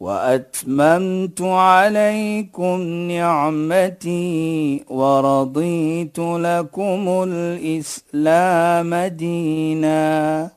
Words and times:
وأتممت 0.00 1.42
عليكم 1.42 2.80
نعمتي 3.08 4.84
ورضيت 4.88 6.18
لكم 6.18 7.24
الإسلام 7.28 8.94
دينا. 8.94 10.50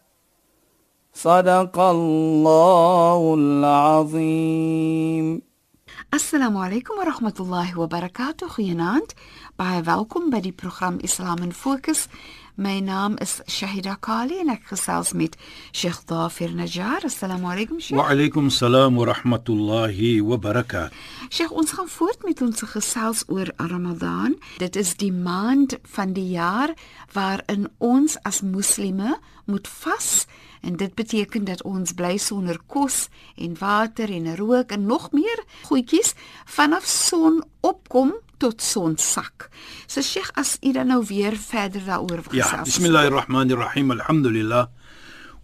صدق 1.14 1.80
الله 1.80 3.36
العظيم. 3.38 5.42
السلام 6.14 6.58
عليكم 6.58 6.94
ورحمة 7.00 7.34
الله 7.40 7.80
وبركاته. 7.80 8.48
خيانات 8.48 9.12
باي 9.60 9.84
welkom 9.84 10.32
by 10.32 10.42
die 10.42 10.52
program 10.52 11.00
Islam 11.04 11.38
in 11.44 11.52
Fokus 11.52 12.08
My 12.60 12.80
naam 12.82 13.22
is 13.22 13.44
Shahida 13.46 14.00
Kali 14.02 14.40
en 14.42 14.50
ek 14.50 14.64
gesels 14.72 15.12
met 15.14 15.36
Sheikh 15.78 16.00
Dafir 16.10 16.56
Najjar. 16.58 17.04
Assalamu 17.06 17.52
alaykum 17.52 17.78
Sheikh. 17.78 17.94
Wa 18.00 18.08
alaykum 18.10 18.50
salaam 18.50 18.98
wa 18.98 19.06
rahmatullahi 19.12 20.24
wa 20.26 20.40
barakatuh. 20.42 20.90
Sheikh, 21.30 21.54
ons 21.54 21.76
gaan 21.78 21.86
voort 21.86 22.26
met 22.26 22.42
ons 22.42 22.66
gesels 22.74 23.22
oor 23.30 23.54
Ramadan. 23.62 24.40
Dit 24.58 24.74
is 24.74 24.96
die 24.98 25.14
maand 25.14 25.78
van 25.86 26.18
die 26.18 26.32
jaar 26.34 26.74
waarin 27.14 27.70
ons 27.78 28.18
as 28.26 28.42
moslime 28.42 29.20
moet 29.46 29.70
vas 29.86 30.26
en 30.66 30.82
dit 30.82 30.98
beteken 30.98 31.46
dat 31.46 31.62
ons 31.62 31.94
bly 31.94 32.18
sonder 32.18 32.58
kos 32.66 33.06
en 33.38 33.54
water 33.62 34.10
en 34.10 34.34
rook 34.34 34.74
en 34.74 34.90
nog 34.90 35.12
meer 35.14 35.46
goedjies 35.70 36.16
vanaf 36.50 36.90
son 36.90 37.44
opkom 37.62 38.18
tot 38.39 38.63
son 38.63 38.97
sak. 38.99 39.51
So 39.87 40.01
Sheikh, 40.01 40.31
as 40.35 40.57
u 40.63 40.73
dan 40.73 40.87
nou 40.87 41.05
weer 41.07 41.37
verder 41.37 41.81
daaroor 41.85 42.21
wil 42.23 42.35
Ja, 42.35 42.45
gesels. 42.45 42.65
bismillahirrahmanirrahim. 42.69 43.91
Alhamdulillah. 43.91 44.69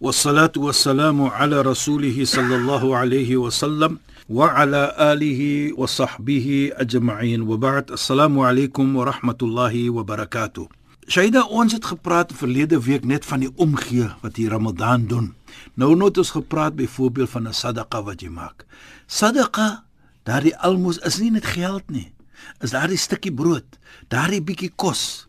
والصلاة 0.01 0.51
والسلام 0.57 1.21
على 1.21 1.61
رسوله 1.61 2.25
صلى 2.25 2.55
الله 2.55 2.97
عليه 2.97 3.37
وسلم 3.37 3.99
وعلى 4.29 4.95
آله 4.99 5.73
وصحبه 5.75 6.71
أجمعين 6.73 7.41
وبعد 7.41 7.91
السلام 7.91 8.39
عليكم 8.39 8.95
ورحمة 8.95 9.37
الله 9.41 9.89
وبركاته 9.89 10.67
Shaida 11.09 11.41
ons 11.49 11.73
het 11.73 11.85
gepraat 11.85 12.31
verlede 12.33 12.79
week 12.85 13.03
net 13.03 13.25
van 13.25 13.39
die 13.39 13.49
omgee 13.55 14.07
wat 14.21 14.35
die 14.37 14.47
Ramadan 14.49 15.07
doen. 15.07 15.33
Nou 15.73 15.95
nou 15.97 16.07
het 16.07 16.17
ons 16.17 16.31
gepraat 16.31 16.75
byvoorbeeld 16.75 17.29
van 17.29 17.47
'n 17.47 17.53
sadaqa 17.53 18.03
wat 18.03 18.21
jy 18.21 18.29
maak. 18.29 18.65
Sadaqa, 19.07 19.83
daardie 20.23 20.55
almos 20.57 20.97
is 20.97 21.17
nie 21.19 21.31
net 21.31 21.45
geld 21.45 21.89
nie. 21.89 22.13
Is 22.60 22.74
daardie 22.74 22.98
stukkie 23.00 23.32
brood, 23.32 23.78
daardie 24.08 24.42
bietjie 24.42 24.72
kos 24.76 25.26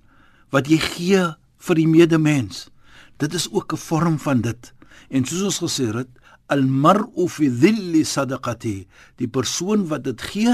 wat 0.54 0.70
jy 0.72 0.78
gee 0.80 1.24
vir 1.68 1.76
die 1.76 1.88
medemens. 1.88 2.70
Dit 3.18 3.34
is 3.34 3.48
ook 3.52 3.74
'n 3.74 3.78
vorm 3.78 4.20
van 4.20 4.42
dit. 4.42 4.74
En 5.10 5.26
soos 5.26 5.44
ons 5.44 5.60
gesê 5.60 5.94
het, 5.94 6.10
al-mar'u 6.48 7.28
fi 7.30 7.50
dhilli 7.50 8.04
sadaqati, 8.04 8.88
die 9.18 9.28
persoon 9.28 9.88
wat 9.88 10.04
dit 10.04 10.22
gee 10.22 10.54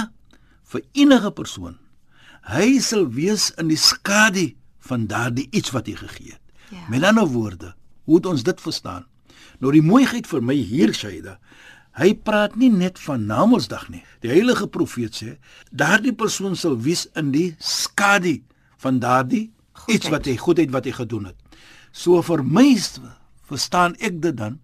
vir 0.72 0.82
enige 0.94 1.32
persoon, 1.32 1.78
hy 2.42 2.80
sal 2.80 3.08
wees 3.12 3.52
in 3.60 3.68
die 3.68 3.78
skadu 3.80 4.56
van 4.80 5.08
daardie 5.08 5.48
iets 5.52 5.72
wat 5.72 5.88
hy 5.88 5.96
gegee 6.00 6.32
het. 6.32 6.42
Ja. 6.72 6.88
Met 6.90 7.04
ander 7.04 7.28
woorde, 7.28 7.76
hoe 8.04 8.20
moet 8.20 8.26
ons 8.26 8.44
dit 8.44 8.62
verstaan? 8.62 9.06
Nou 9.60 9.72
die 9.72 9.84
mooiheid 9.84 10.28
vir 10.28 10.42
my 10.42 10.56
hier 10.56 10.94
Shaida, 10.96 11.38
hy 12.00 12.14
praat 12.14 12.56
nie 12.56 12.70
net 12.70 13.00
van 13.00 13.26
Namedsdag 13.26 13.90
nie. 13.90 14.04
Die 14.22 14.30
heilige 14.32 14.68
profeet 14.68 15.16
sê, 15.16 15.38
daardie 15.72 16.14
persoon 16.14 16.56
sal 16.56 16.78
wees 16.80 17.08
in 17.16 17.32
die 17.32 17.56
skadu 17.60 18.42
van 18.78 19.00
daardie 19.00 19.52
iets 19.88 20.06
Goedheid. 20.08 20.12
wat 20.12 20.26
hy 20.26 20.36
goedheid 20.38 20.72
wat 20.72 20.86
hy 20.86 20.92
gedoen 20.92 21.26
het. 21.26 21.36
So 21.92 22.22
vir 22.22 22.44
my 22.44 22.78
verstaan 23.50 23.96
ek 24.00 24.22
dit 24.22 24.38
dan 24.38 24.60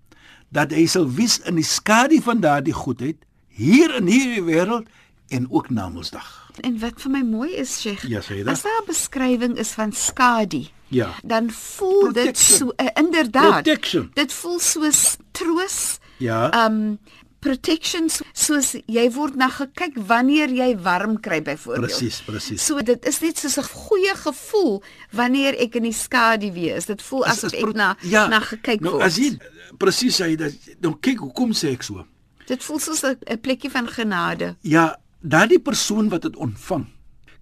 dat 0.50 0.72
hy 0.72 0.86
sal 0.88 1.08
wees 1.12 1.40
in 1.50 1.56
die 1.60 1.64
skadu 1.68 2.22
van 2.24 2.40
daardie 2.40 2.74
goedheid 2.74 3.18
hier 3.50 3.96
in 3.98 4.08
hierdie 4.08 4.44
wêreld 4.48 4.88
en 5.30 5.48
ook 5.52 5.70
Namedsdag. 5.70 6.52
En 6.64 6.80
wat 6.80 7.02
vir 7.02 7.12
my 7.12 7.22
mooi 7.22 7.52
is, 7.60 7.82
Sheikh, 7.82 8.04
Ja, 8.08 8.22
dit? 8.22 8.48
as 8.48 8.62
daar 8.64 8.82
'n 8.82 8.88
beskrywing 8.88 9.58
is 9.58 9.72
van 9.72 9.92
skadu, 9.92 10.66
Ja. 10.90 11.14
dan 11.24 11.50
voel 11.52 12.14
dit 12.14 12.14
Protection. 12.24 12.58
so 12.58 12.74
uh, 12.78 12.88
inderdaad. 12.96 13.64
Protection. 13.64 14.12
Dit 14.14 14.34
voel 14.34 14.60
soos 14.60 15.18
troos. 15.32 16.00
Ja. 16.18 16.66
Um 16.68 16.98
protection 17.40 18.10
so- 18.10 18.26
soos 18.34 18.76
jy 18.88 19.12
word 19.14 19.36
na 19.36 19.50
gekyk 19.50 19.98
wanneer 20.08 20.50
jy 20.50 20.76
warm 20.84 21.20
kry 21.20 21.42
byvoorbeeld. 21.42 21.86
Presies, 21.92 22.22
presies. 22.26 22.62
So 22.66 22.82
dit 22.82 23.06
is 23.06 23.20
net 23.22 23.38
soos 23.38 23.58
'n 23.58 23.64
goeie 23.64 24.16
gevoel 24.16 24.84
wanneer 25.12 25.54
ek 25.60 25.76
in 25.76 25.84
die 25.84 25.92
skadu 25.94 26.52
wees. 26.54 26.86
Dit 26.86 27.02
voel 27.02 27.24
Is- 27.26 27.32
asof 27.32 27.54
is 27.54 27.60
ek 27.60 27.62
pro- 27.62 27.72
na 27.72 27.96
na 28.30 28.40
gekyk 28.40 28.82
nou, 28.82 28.92
word. 28.94 29.04
As 29.04 29.18
jy 29.18 29.38
presies 29.78 30.20
sê 30.22 30.36
dat 30.38 30.54
nou 30.82 30.96
kyk 31.00 31.18
hoekom 31.20 31.52
sê 31.54 31.72
ek 31.74 31.84
so? 31.84 32.06
Dit 32.48 32.64
voel 32.64 32.80
soos 32.80 33.04
'n 33.04 33.40
plekkie 33.42 33.70
van 33.72 33.88
genade. 33.88 34.56
Ja, 34.62 34.98
daardie 35.22 35.60
persoon 35.60 36.10
wat 36.10 36.22
dit 36.22 36.36
ontvang. 36.36 36.86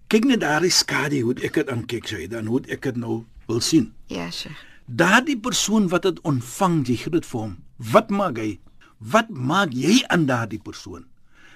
Kyk 0.08 0.26
net 0.26 0.40
daardie 0.40 0.70
skadu 0.72 1.22
hoe 1.22 1.34
ek 1.44 1.54
dit 1.54 1.68
aankyk 1.70 2.06
sê, 2.08 2.28
dan 2.30 2.46
hoe 2.46 2.62
ek 2.70 2.82
dit 2.82 2.96
nou 2.96 3.24
wil 3.48 3.60
sien. 3.62 3.94
Ja, 4.08 4.30
Sheikh. 4.32 4.56
Daardie 4.88 5.38
persoon 5.40 5.88
wat 5.90 6.02
dit 6.04 6.20
ontvang, 6.22 6.86
jy 6.88 6.96
gee 6.96 7.10
dit 7.12 7.26
vir 7.26 7.40
hom. 7.42 7.58
Wat 7.92 8.10
maak 8.10 8.38
hy? 8.38 8.60
Wat 8.98 9.30
maak 9.30 9.74
jy 9.74 10.04
aan 10.08 10.26
daardie 10.26 10.60
persoon? 10.60 11.06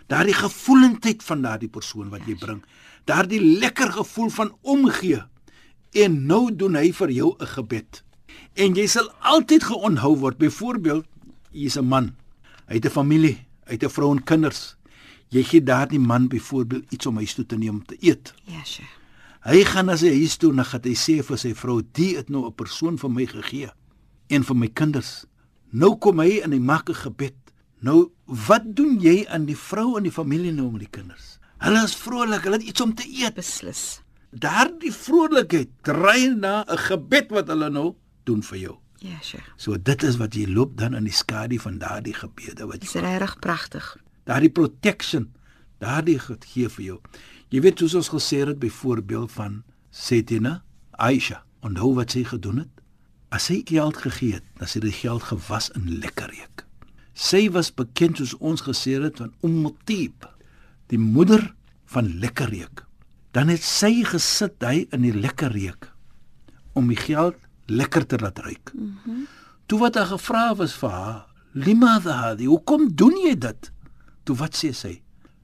Daardie 0.07 0.33
gevoelendheid 0.33 1.23
van 1.23 1.41
daardie 1.41 1.69
persoon 1.69 2.09
wat 2.09 2.25
jy 2.27 2.35
bring. 2.35 2.63
Daardie 3.05 3.41
lekker 3.41 3.91
gevoel 3.91 4.29
van 4.29 4.55
omgee. 4.61 5.21
En 5.93 6.25
nou 6.25 6.49
doen 6.55 6.75
hy 6.75 6.91
vir 6.93 7.11
jou 7.11 7.35
'n 7.39 7.47
gebed. 7.47 8.03
En 8.53 8.75
jy 8.75 8.87
sal 8.87 9.11
altyd 9.21 9.63
geonthou 9.63 10.17
word. 10.17 10.37
Byvoorbeeld, 10.37 11.05
jy's 11.51 11.77
'n 11.77 11.85
man. 11.85 12.15
Hy 12.67 12.75
het 12.75 12.85
'n 12.85 12.89
familie, 12.89 13.45
hy 13.65 13.73
het 13.73 13.83
'n 13.83 13.89
vrou 13.89 14.11
en 14.11 14.23
kinders. 14.23 14.75
Jy 15.29 15.43
gee 15.43 15.63
daardie 15.63 15.99
man 15.99 16.27
byvoorbeeld 16.27 16.91
iets 16.91 17.05
om 17.05 17.15
huis 17.15 17.33
toe 17.33 17.45
te 17.45 17.57
neem 17.57 17.75
om 17.75 17.85
te 17.85 17.97
eet. 17.99 18.33
Ja, 18.45 18.63
Sheikh. 18.63 18.99
Hy 19.39 19.63
gaan 19.63 19.85
na 19.85 19.95
sy 19.95 20.09
huis 20.11 20.35
toe 20.37 20.49
en 20.49 20.55
dan 20.59 20.67
gaan 20.67 20.81
hy 20.83 20.95
sê 20.99 21.23
vir 21.23 21.37
sy 21.37 21.53
vrou, 21.55 21.81
"Die 21.93 22.17
het 22.17 22.29
nou 22.29 22.45
'n 22.45 22.55
persoon 22.55 22.97
vir 22.97 23.09
my 23.09 23.25
gegee 23.25 23.69
en 24.27 24.43
vir 24.43 24.55
my 24.55 24.67
kinders. 24.67 25.25
Nou 25.71 25.95
kom 25.97 26.19
hy 26.19 26.39
en 26.43 26.51
hy 26.51 26.59
maak 26.59 26.89
'n 26.89 26.95
gebed. 26.95 27.35
Nou, 27.81 28.11
wat 28.25 28.75
doen 28.75 28.99
jy 28.99 29.25
aan 29.29 29.45
die 29.45 29.55
vrou 29.57 29.97
en 29.97 30.03
die 30.03 30.11
familie 30.11 30.51
nou 30.51 30.71
met 30.71 30.79
die 30.81 30.89
kinders? 30.91 31.39
Hulle 31.59 31.83
is 31.83 31.95
vrolik, 31.95 32.41
hulle 32.43 32.57
het 32.57 32.63
iets 32.67 32.81
om 32.81 32.93
te 32.95 33.03
eet. 33.07 33.35
Beslis. 33.35 34.01
Daardie 34.31 34.91
vrolikheid 34.93 35.69
dry 35.83 36.27
na 36.37 36.63
'n 36.67 36.77
gebed 36.77 37.29
wat 37.31 37.47
hulle 37.47 37.69
nou 37.69 37.95
doen 38.23 38.43
vir 38.43 38.57
jou. 38.57 38.77
Ja, 38.99 39.17
Sheikh. 39.21 39.53
So 39.57 39.77
dit 39.77 40.03
is 40.03 40.17
wat 40.17 40.33
jy 40.35 40.45
loop 40.47 40.77
dan 40.77 40.93
in 40.93 41.03
die 41.03 41.13
skadu 41.13 41.57
van 41.59 41.77
daardie 41.77 42.13
gebede 42.13 42.65
wat 42.67 42.81
Dis 42.81 42.93
jy 42.93 42.99
regtig 43.01 43.39
pragtig. 43.39 43.97
daardie 44.25 44.49
protection 44.49 45.33
daardie 45.79 46.19
goed 46.19 46.45
gee 46.45 46.69
vir 46.69 46.85
jou. 46.85 46.99
Jy 47.49 47.61
weet 47.61 47.79
soos 47.79 47.95
ons 47.95 48.09
gesê 48.09 48.45
het 48.45 48.59
byvoorbeeld 48.59 49.31
van 49.31 49.63
Setina 49.89 50.63
Aisha, 50.91 51.43
onthou 51.61 51.95
wat 51.95 52.11
sy 52.11 52.23
gedoen 52.23 52.57
het? 52.57 52.78
As 53.29 53.45
sy 53.49 53.61
geld 53.65 53.97
gegee 54.01 54.39
het, 54.39 54.45
dan 54.57 54.69
sy 54.69 54.81
die 54.81 54.95
geld 54.95 55.27
gewas 55.29 55.69
in 55.77 55.99
lekker 56.01 56.31
reuk. 56.33 56.65
Sy 57.13 57.49
was 57.53 57.69
bekend 57.75 58.17
soos 58.17 58.33
ons 58.39 58.63
gesê 58.65 58.95
het 59.03 59.19
van 59.21 59.33
Umm 59.45 59.69
Tib, 59.85 60.25
die 60.89 60.97
moeder 60.97 61.43
van 61.93 62.09
lekker 62.21 62.49
reuk. 62.49 62.85
Dan 63.35 63.51
het 63.53 63.61
sy 63.61 64.01
gesit 64.07 64.63
hy 64.65 64.87
in 64.95 65.05
die 65.05 65.13
lekker 65.13 65.53
reuk 65.53 65.91
om 66.77 66.87
die 66.89 66.97
geld 66.97 67.37
lekker 67.69 68.05
te 68.07 68.17
laat 68.21 68.39
ruik. 68.39 68.71
Mm 68.73 68.97
-hmm. 69.03 69.27
Toe 69.65 69.79
wat 69.79 69.95
haar 69.95 70.05
gevra 70.05 70.55
was 70.55 70.73
vir 70.73 70.89
haar, 70.89 71.25
"Limadha 71.53 72.11
hadi? 72.11 72.45
Hoekom 72.45 72.95
doen 72.95 73.13
jy 73.25 73.37
dit?" 73.37 73.71
Toe 74.23 74.35
wat 74.35 74.55
sê 74.55 74.71
sy? 74.73 75.01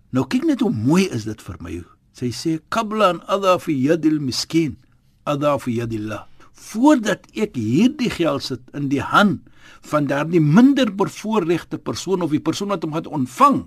Nou 0.10 0.28
kyk 0.28 0.44
net 0.44 0.60
hoe 0.60 0.72
mooi 0.72 1.10
is 1.10 1.24
dit 1.24 1.42
vir 1.42 1.56
my. 1.60 1.84
Sy 2.12 2.32
sê, 2.32 2.60
"Qabla 2.70 3.10
an 3.10 3.22
adha 3.28 3.60
fi 3.60 3.74
yadil 3.74 4.20
miskin, 4.20 4.78
adha 5.24 5.60
fi 5.60 5.72
yadillah." 5.72 6.26
Voordat 6.56 7.28
ek 7.36 7.58
hierdie 7.60 8.10
geld 8.10 8.44
sit 8.44 8.64
in 8.78 8.88
die 8.92 9.04
hand 9.04 9.44
van 9.86 10.08
daardie 10.08 10.42
minder 10.42 10.90
bevoorregte 10.96 11.78
persoon 11.78 12.24
of 12.24 12.32
die 12.32 12.44
persoon 12.44 12.72
wat 12.72 12.86
hom 12.86 12.96
gaan 12.96 13.12
ontvang, 13.20 13.58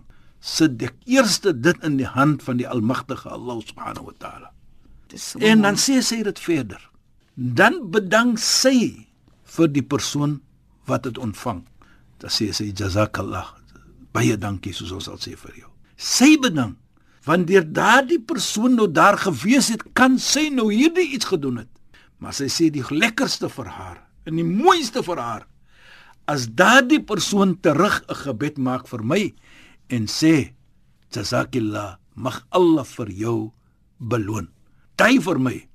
sit 0.41 0.81
ek 0.83 0.97
eers 1.07 1.41
dit 1.45 1.85
in 1.85 1.99
die 1.99 2.09
hand 2.09 2.43
van 2.47 2.61
die 2.61 2.69
almagtige 2.69 3.29
Allah 3.35 3.61
subhanahu 3.61 4.09
wa 4.09 4.17
taala. 4.19 4.53
En 5.41 5.65
dan 5.65 5.79
sê 5.81 6.01
sy 6.05 6.23
dit 6.25 6.41
verder. 6.41 6.81
Dan 7.35 7.89
bedank 7.93 8.41
sy 8.43 9.07
vir 9.57 9.71
die 9.73 9.85
persoon 9.85 10.41
wat 10.89 11.07
dit 11.07 11.19
ontvang. 11.19 11.63
Dan 12.21 12.33
sê 12.35 12.51
sy 12.53 12.71
jazakallah. 12.73 13.55
Baie 14.13 14.37
dankie 14.41 14.75
soos 14.75 14.93
ons 14.97 15.09
sal 15.09 15.21
sê 15.23 15.37
vir 15.37 15.65
jou. 15.65 15.73
Sy 15.97 16.37
bedank 16.41 16.79
want 17.29 17.45
deur 17.45 17.67
daardie 17.77 18.21
persoon 18.25 18.79
nou 18.79 18.87
daar 18.89 19.19
gewees 19.21 19.67
het, 19.69 19.83
kan 19.93 20.15
sy 20.23 20.47
nou 20.49 20.71
hierdie 20.73 21.11
iets 21.13 21.29
gedoen 21.29 21.59
het. 21.61 21.69
Maar 22.19 22.35
sy 22.35 22.49
sê 22.51 22.71
die 22.75 22.85
lekkerste 22.91 23.49
vir 23.49 23.71
haar 23.77 24.03
en 24.27 24.37
die 24.37 24.47
mooiste 24.47 25.03
vir 25.07 25.23
haar 25.23 25.47
as 26.29 26.49
daardie 26.53 27.01
persoon 27.01 27.57
terug 27.65 28.03
'n 28.09 28.15
gebed 28.25 28.59
maak 28.59 28.87
vir 28.89 29.03
my 29.03 29.35
en 29.89 30.07
sê 30.07 30.53
jazakillah 31.15 31.97
mag 32.15 32.47
Allah 32.51 32.85
vir 32.85 33.11
jou 33.11 33.53
beloon. 33.99 34.49
Dit 34.97 35.23
vir 35.23 35.39
my 35.39 35.69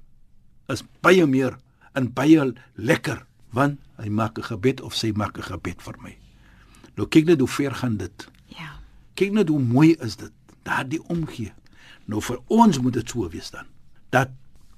is 0.69 0.83
baie 1.01 1.25
meer 1.25 1.57
en 1.95 2.13
baie 2.13 2.53
lekker 2.75 3.25
want 3.51 3.79
hy 3.97 4.09
maak 4.09 4.37
'n 4.37 4.43
gebed 4.43 4.81
of 4.81 4.95
sy 4.95 5.11
maak 5.15 5.37
'n 5.37 5.43
gebed 5.43 5.81
vir 5.81 5.97
my. 6.03 6.17
Nou 6.97 7.07
kyk 7.07 7.25
net 7.25 7.39
hoe 7.39 7.47
ver 7.47 7.73
gaan 7.73 7.97
dit. 7.97 8.27
Ja. 8.47 8.79
Kyk 9.15 9.31
net 9.31 9.49
hoe 9.49 9.59
mooi 9.59 9.95
is 9.99 10.15
dit. 10.15 10.31
Daardie 10.63 11.01
omgee. 11.09 11.53
Nou 12.05 12.21
vir 12.21 12.39
ons 12.47 12.79
moet 12.79 12.93
dit 12.93 13.09
so 13.09 13.29
wees 13.29 13.49
dan 13.51 13.65
dat 14.09 14.29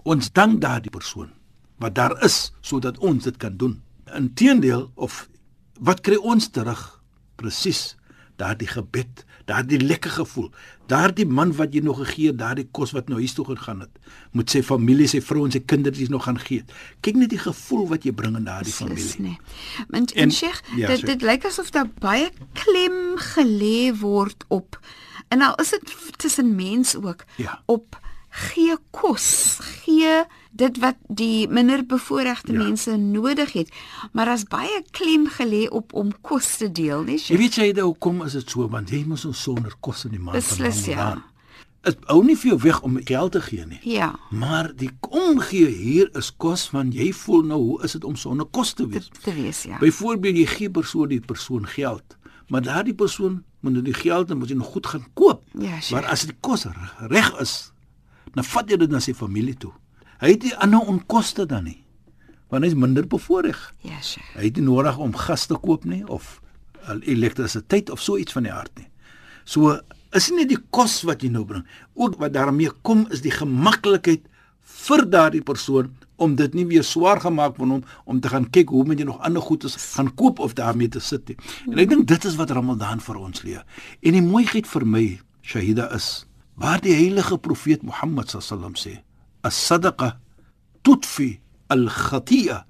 ons 0.03 0.31
dank 0.31 0.62
daardie 0.62 0.91
persoon 0.91 1.31
wat 1.77 1.95
daar 1.95 2.24
is 2.24 2.51
sodat 2.62 2.98
ons 3.00 3.24
dit 3.24 3.38
kan 3.38 3.57
doen. 3.57 3.81
Inteendeel 4.16 4.92
of 4.95 5.27
wat 5.80 6.01
kry 6.01 6.16
ons 6.16 6.48
terug? 6.50 7.01
Presies 7.36 7.95
daardie 8.36 8.68
gebed, 8.68 9.24
daardie 9.48 9.80
lekker 9.80 10.12
gevoel. 10.12 10.50
Daardie 10.92 11.25
man 11.25 11.54
wat 11.56 11.74
jy 11.74 11.80
nog 11.83 12.01
gegee 12.01 12.27
het, 12.33 12.38
daardie 12.38 12.66
kos 12.75 12.92
wat 12.92 13.07
nou 13.07 13.19
huis 13.22 13.33
toe 13.33 13.45
gegaan 13.48 13.80
het, 13.86 13.89
moet 14.36 14.50
sy 14.51 14.60
familie, 14.63 15.07
sy 15.07 15.22
vrou 15.24 15.45
en 15.48 15.51
sy 15.56 15.62
kindertjies 15.63 16.10
nog 16.12 16.25
gaan 16.27 16.39
gee. 16.44 16.66
Kyk 17.01 17.16
net 17.16 17.30
die 17.31 17.39
gevoel 17.39 17.88
wat 17.94 18.04
jy 18.04 18.12
bring 18.12 18.36
in 18.36 18.44
daardie 18.44 18.74
familie. 18.75 19.16
nie. 19.19 19.38
Want 19.89 20.12
En- 20.12 20.24
en 20.27 20.31
Sheikh, 20.31 20.60
ja, 20.75 20.88
dit 20.88 21.00
sê. 21.00 21.06
dit 21.06 21.22
lyk 21.22 21.45
asof 21.45 21.72
daar 21.72 21.88
baie 22.00 22.30
klem 22.54 23.16
gelê 23.36 23.95
word 24.00 24.44
op 24.48 24.80
en 25.30 25.42
al 25.42 25.56
is 25.56 25.69
dit 25.69 25.95
tussen 26.18 26.56
mens 26.56 26.95
ook 26.95 27.24
Ja. 27.38 27.62
op 27.66 28.00
gee 28.36 28.76
kos, 28.92 29.58
gee 29.86 30.24
dit 30.56 30.78
wat 30.84 30.96
die 31.08 31.48
minder 31.52 31.84
bevoorregte 31.86 32.52
Ja. 32.54 32.64
mense 32.64 32.96
nodig 32.98 33.52
het. 33.54 33.70
Maar 34.12 34.26
daar's 34.26 34.44
baie 34.44 34.82
klem 34.92 35.28
gelê 35.28 35.68
op 35.70 35.94
om 35.94 36.12
kos 36.22 36.58
te 36.58 36.72
deel, 36.72 37.04
nie 37.04 37.20
Jy 37.20 37.38
weet 37.38 37.56
jy 37.56 37.82
hoekom 37.82 38.24
is 38.26 38.32
dit 38.34 38.50
so 38.50 38.68
want 38.70 38.90
jy 38.90 39.04
moet 39.08 39.26
ons 39.26 39.42
sonder 39.42 39.74
kos 39.80 40.06
in 40.06 40.12
die 40.12 40.20
maand 40.20 40.38
Beslis, 40.38 40.82
van 40.86 40.90
ja. 40.92 40.98
Ramadan. 40.98 41.24
Dit 41.86 41.98
hou 42.10 42.24
nie 42.26 42.36
vir 42.36 42.50
jou 42.50 42.60
weg 42.64 42.82
om 42.82 42.98
geld 43.04 43.32
te 43.32 43.42
gee 43.42 43.66
nie. 43.66 43.80
Ja. 43.84 44.16
Maar 44.32 44.72
die 44.76 44.90
omgee 45.10 45.68
hier 45.68 46.10
is 46.18 46.32
kos 46.38 46.72
want 46.72 46.94
jy 46.94 47.12
voel 47.14 47.44
nou 47.44 47.60
hoe 47.62 47.84
is 47.84 47.92
dit 47.92 48.04
om 48.04 48.16
sonder 48.16 48.46
kos 48.52 48.74
te 48.74 48.88
wees? 48.88 49.10
Dit 49.10 49.24
te 49.24 49.34
wees, 49.34 49.64
ja. 49.64 49.78
Byvoorbeeld 49.78 50.38
jy 50.38 50.46
gee 50.46 50.70
persoon 50.70 51.08
die 51.08 51.20
persoon 51.22 51.68
geld, 51.68 52.18
maar 52.48 52.62
daardie 52.62 52.94
persoon 52.96 53.44
moet 53.60 53.74
nou 53.74 53.84
die 53.84 53.94
geld 53.94 54.30
en 54.30 54.38
moet 54.38 54.50
jy 54.50 54.56
nog 54.56 54.68
goed 54.74 54.88
gaan 54.88 55.06
koop. 55.14 55.44
Ja, 55.60 55.80
sure. 55.82 56.02
maar 56.02 56.10
as 56.12 56.26
die 56.26 56.36
kos 56.40 56.66
reg 57.10 57.32
is, 57.42 57.72
dan 58.36 58.48
vat 58.48 58.70
jy 58.70 58.78
dit 58.84 58.92
na 58.92 59.02
sy 59.04 59.16
familie 59.18 59.56
toe. 59.60 59.74
Hy 60.22 60.36
het 60.36 60.46
nie 60.48 60.56
ander 60.64 60.88
onkoste 60.92 61.46
dan 61.50 61.68
nie. 61.70 61.80
Want 62.54 62.68
hy's 62.68 62.76
minder 62.78 63.08
bevoordeel. 63.10 63.58
Ja, 63.88 64.00
Sheikh. 64.02 64.36
Hy 64.38 64.50
het 64.50 64.60
nie 64.60 64.68
nodig 64.68 65.00
om 65.02 65.16
gas 65.18 65.48
te 65.50 65.58
koop 65.60 65.88
nie 65.90 66.04
of 66.08 66.40
elektrisiteit 67.10 67.90
of 67.90 68.02
so 68.04 68.20
iets 68.22 68.36
van 68.36 68.46
die 68.46 68.54
aard 68.54 68.72
nie. 68.78 68.88
So 69.46 69.80
is 70.16 70.30
nie 70.32 70.44
net 70.44 70.54
die 70.54 70.62
kos 70.74 71.02
wat 71.08 71.24
jy 71.26 71.32
nou 71.34 71.44
bring, 71.48 71.66
ook 71.98 72.20
wat 72.22 72.36
daarmee 72.36 72.72
kom 72.86 73.06
is 73.14 73.24
die 73.26 73.34
gemaklikheid 73.34 74.24
vir 74.86 75.04
daardie 75.10 75.44
persoon 75.46 75.92
om 76.22 76.36
dit 76.40 76.54
nie 76.56 76.66
weer 76.70 76.86
swaar 76.88 77.20
gemaak 77.20 77.58
word 77.60 77.80
om 77.80 77.82
om 78.06 78.22
te 78.22 78.32
gaan 78.32 78.48
kyk 78.50 78.72
hoe 78.72 78.86
moet 78.88 79.02
jy 79.02 79.08
nog 79.10 79.20
ander 79.28 79.44
goedes 79.44 79.76
gaan 79.98 80.14
koop 80.16 80.40
of 80.40 80.56
daarmee 80.56 80.90
te 80.90 81.02
sit 81.04 81.28
nie. 81.30 81.36
En 81.72 81.82
ek 81.82 81.92
dink 81.92 82.08
dit 82.08 82.30
is 82.30 82.38
wat 82.40 82.54
Ramadan 82.56 83.04
vir 83.04 83.20
ons 83.20 83.44
leer. 83.44 83.66
En 84.02 84.16
die 84.16 84.24
mooiheid 84.24 84.70
vir 84.70 84.88
my, 84.88 85.06
Shahida 85.46 85.90
is 85.96 86.26
waar 86.56 86.81
die 86.81 86.94
heilige 86.96 87.38
profeet 87.38 87.84
Mohammed 87.84 88.30
sallam 88.31 88.75
sê, 88.80 89.02
as-sadaqa 89.44 90.16
tudfi 90.84 91.40
al-khati'a 91.68 92.63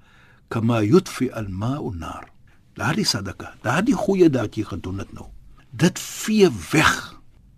kama 0.48 0.82
yudfi 0.82 1.30
al-ma'u 1.30 1.92
an-nar. 1.92 2.28
Daardie 2.76 3.06
sadaka, 3.08 3.54
daardie 3.64 3.96
goeie 3.96 4.28
daad 4.30 4.56
jy 4.56 4.66
gedoen 4.68 4.98
het 5.00 5.12
nou. 5.16 5.30
Dit 5.72 5.98
vee 5.98 6.50
weg 6.72 6.92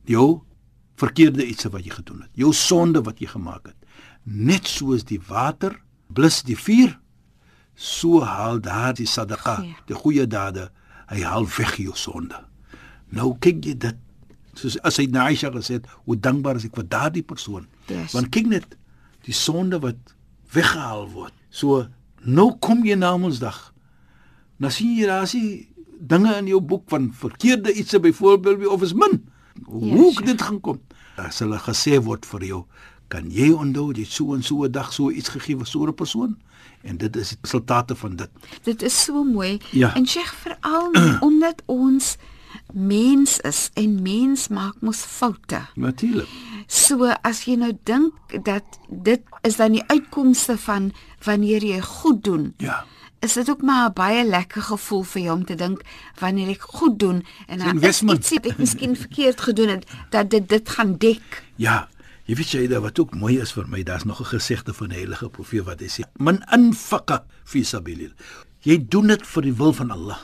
jou 0.06 0.42
verkeerde 0.98 1.46
iets 1.46 1.66
wat 1.70 1.84
jy 1.84 1.94
gedoen 1.96 2.22
het. 2.22 2.30
Jou 2.38 2.52
sonde 2.54 3.02
wat 3.06 3.18
jy 3.22 3.26
gemaak 3.30 3.66
het. 3.72 3.76
Net 4.24 4.66
soos 4.68 5.04
die 5.08 5.20
water 5.28 5.74
blus 6.14 6.42
die 6.46 6.56
vuur, 6.58 6.94
so 7.74 8.22
haal 8.26 8.60
daardie 8.62 9.06
sadaka, 9.06 9.56
Goeie. 9.60 9.76
die 9.86 9.94
goeie 9.94 10.26
dade, 10.26 10.68
hy 11.10 11.22
haal 11.22 11.46
weg 11.58 11.76
jou 11.82 11.94
sonde. 11.96 12.38
Nou 13.14 13.34
kyk 13.40 13.64
jy 13.64 13.74
dit 13.78 13.98
soos 14.58 14.76
as 14.86 14.98
hy 15.00 15.06
na 15.12 15.28
Aisha 15.30 15.50
gesê 15.54 15.78
het, 15.78 15.88
hoe 16.06 16.16
dankbaar 16.16 16.58
is 16.60 16.66
ek 16.68 16.76
vir 16.78 16.88
daardie 16.90 17.24
persoon. 17.26 17.66
Yes. 17.88 18.12
Want 18.16 18.32
kyk 18.34 18.50
net 18.50 18.76
die 19.26 19.36
sonde 19.36 19.80
wat 19.82 20.14
weggehaal 20.54 21.08
word. 21.12 21.34
So 21.50 21.86
nou 22.24 22.50
kom 22.64 22.84
jy 22.86 22.96
na 22.98 23.16
Mondsdag. 23.16 23.58
Nou 24.58 24.70
sien 24.74 24.96
jy 24.98 25.06
daar 25.06 25.28
is 25.28 25.36
dinge 25.98 26.34
in 26.38 26.50
jou 26.50 26.60
boek 26.62 26.86
van 26.92 27.10
verkeerde 27.14 27.72
ietsie 27.74 28.00
byvoorbeeld 28.00 28.66
of 28.66 28.82
is 28.82 28.94
min. 28.94 29.20
Hoe 29.66 30.12
sure. 30.12 30.26
dit 30.26 30.42
gaan 30.42 30.60
kom? 30.60 30.80
As 31.18 31.40
hulle 31.42 31.58
gesê 31.58 31.98
word 32.02 32.26
vir 32.26 32.44
jou, 32.46 32.60
kan 33.10 33.26
jy 33.32 33.50
onthou 33.56 33.90
jy 33.96 34.04
so 34.06 34.34
en 34.34 34.42
so 34.42 34.64
'n 34.64 34.72
dag 34.72 34.92
so 34.92 35.10
iets 35.10 35.28
gegee 35.28 35.56
vir 35.56 35.66
so 35.66 35.86
'n 35.86 35.94
persoon 35.94 36.36
en 36.82 36.96
dit 36.96 37.16
is 37.16 37.28
die 37.28 37.38
resultate 37.42 37.94
van 37.94 38.16
dit. 38.16 38.30
Dit 38.62 38.82
is 38.82 39.04
so 39.04 39.24
mooi. 39.24 39.58
Ja. 39.70 39.94
En 39.94 40.06
Sheikh 40.06 40.34
veral 40.34 40.92
omdat 41.28 41.62
ons 41.66 42.16
mens 42.72 43.40
is 43.40 43.70
en 43.74 44.02
mens 44.02 44.48
maak 44.48 44.80
mos 44.80 45.00
foute. 45.06 45.60
Natuurlik. 45.74 46.28
So 46.66 47.08
as 47.22 47.44
jy 47.48 47.56
nou 47.56 47.72
dink 47.88 48.14
dat 48.44 48.78
dit 48.88 49.22
is 49.46 49.56
dan 49.56 49.72
die 49.72 49.84
uitkomste 49.88 50.58
van 50.60 50.92
wanneer 51.24 51.64
jy 51.64 51.80
goed 51.80 52.24
doen. 52.24 52.52
Ja. 52.56 52.84
Is 53.24 53.34
dit 53.34 53.50
ook 53.50 53.62
maar 53.62 53.88
'n 53.88 53.92
baie 53.92 54.24
lekker 54.24 54.62
gevoel 54.62 55.02
vir 55.02 55.22
jou 55.22 55.36
om 55.36 55.44
te 55.44 55.54
dink 55.54 55.82
wanneer 56.18 56.48
ek 56.48 56.62
goed 56.62 56.98
doen 56.98 57.24
en 57.46 57.58
dan 57.58 57.82
is 57.82 58.02
iets 58.02 58.30
wat 58.30 58.46
ek 58.46 58.58
miskien 58.58 58.96
verkeerd 58.96 59.40
gedoen 59.40 59.68
het 59.68 59.86
dat 60.10 60.30
dit 60.30 60.48
dit 60.48 60.68
gaan 60.68 60.96
dek. 60.98 61.44
Ja, 61.56 61.88
jy 62.24 62.34
weet 62.34 62.50
jy 62.50 62.66
dat 62.66 62.82
wat 62.82 62.98
ook 62.98 63.14
mooi 63.14 63.40
is 63.40 63.52
vir 63.52 63.68
my, 63.68 63.82
daar's 63.82 64.04
nog 64.04 64.20
'n 64.20 64.24
gesegde 64.38 64.74
van 64.74 64.88
die 64.88 64.98
heilige 64.98 65.28
profeet 65.28 65.64
wat 65.64 65.80
hy 65.80 65.88
sê: 65.88 66.02
"Man 66.16 66.44
anfaqa 66.44 67.24
fi 67.44 67.64
sabilillah." 67.64 68.16
Jy 68.60 68.86
doen 68.88 69.06
dit 69.06 69.26
vir 69.26 69.42
die 69.42 69.54
wil 69.54 69.72
van 69.72 69.90
Allah. 69.90 70.18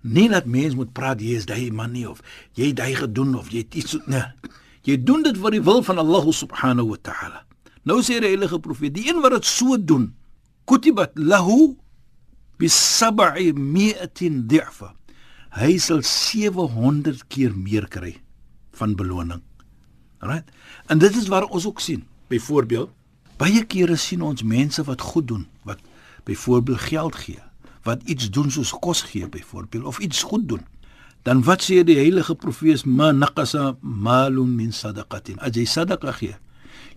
Nie 0.00 0.28
dat 0.28 0.46
mens 0.46 0.74
moet 0.78 0.92
praat 0.92 1.20
jy 1.20 1.38
is 1.40 1.46
daai 1.48 1.70
man 1.74 1.92
nie 1.92 2.06
of 2.08 2.22
jy 2.54 2.70
het 2.70 2.78
daai 2.80 2.94
gedoen 2.94 3.34
of 3.38 3.50
jy 3.50 3.64
het 3.64 3.74
iets 3.74 3.98
nee. 4.06 4.24
Jy 4.86 4.96
doen 5.04 5.24
dit 5.26 5.36
vir 5.36 5.56
die 5.58 5.64
wil 5.64 5.82
van 5.84 5.98
Allah 6.00 6.28
subhanahu 6.32 6.94
wa 6.94 6.98
ta'ala. 7.02 7.42
Nou 7.88 8.00
sê 8.04 8.20
die 8.22 8.30
heilige 8.30 8.60
profeet, 8.62 8.94
die 8.94 9.08
een 9.08 9.20
wat 9.24 9.34
dit 9.36 9.48
so 9.48 9.76
doen, 9.76 10.12
kutibat 10.68 11.16
lahu 11.16 11.74
bi 12.58 12.70
sab'i 12.72 13.52
mi'atin 13.52 14.46
di'fa. 14.48 14.94
Hy 15.58 15.78
sal 15.82 16.02
700 16.04 17.26
keer 17.32 17.54
meer 17.56 17.88
kry 17.88 18.14
van 18.78 18.94
beloning. 18.96 19.42
Alright. 20.22 20.50
En 20.86 20.98
dit 20.98 21.16
is 21.16 21.28
waar 21.30 21.46
ons 21.48 21.66
ook 21.66 21.80
sien. 21.80 22.04
Byvoorbeeld, 22.28 22.90
baie 23.40 23.62
kere 23.70 23.96
sien 23.96 24.22
ons 24.22 24.42
mense 24.42 24.82
wat 24.84 25.00
goed 25.00 25.28
doen, 25.28 25.46
wat 25.64 25.80
byvoorbeeld 26.28 26.82
geld 26.90 27.16
gee, 27.16 27.40
wat 27.82 28.02
iets 28.04 28.30
doen 28.30 28.50
soos 28.50 28.72
kos 28.72 29.02
gee 29.02 29.28
byvoorbeeld 29.28 29.84
of 29.84 29.98
iets 29.98 30.22
goed 30.22 30.48
doen. 30.48 30.64
Dan 31.22 31.42
wat 31.44 31.62
sê 31.62 31.82
die 31.84 31.98
heilige 31.98 32.34
profeet 32.34 32.84
ma 32.84 33.12
naqasa 33.12 33.76
malun 33.80 34.54
min 34.56 34.72
sadaqatin. 34.72 35.38
As 35.38 35.56
jy 35.56 35.64
sadaqa 35.64 36.12
gee, 36.12 36.36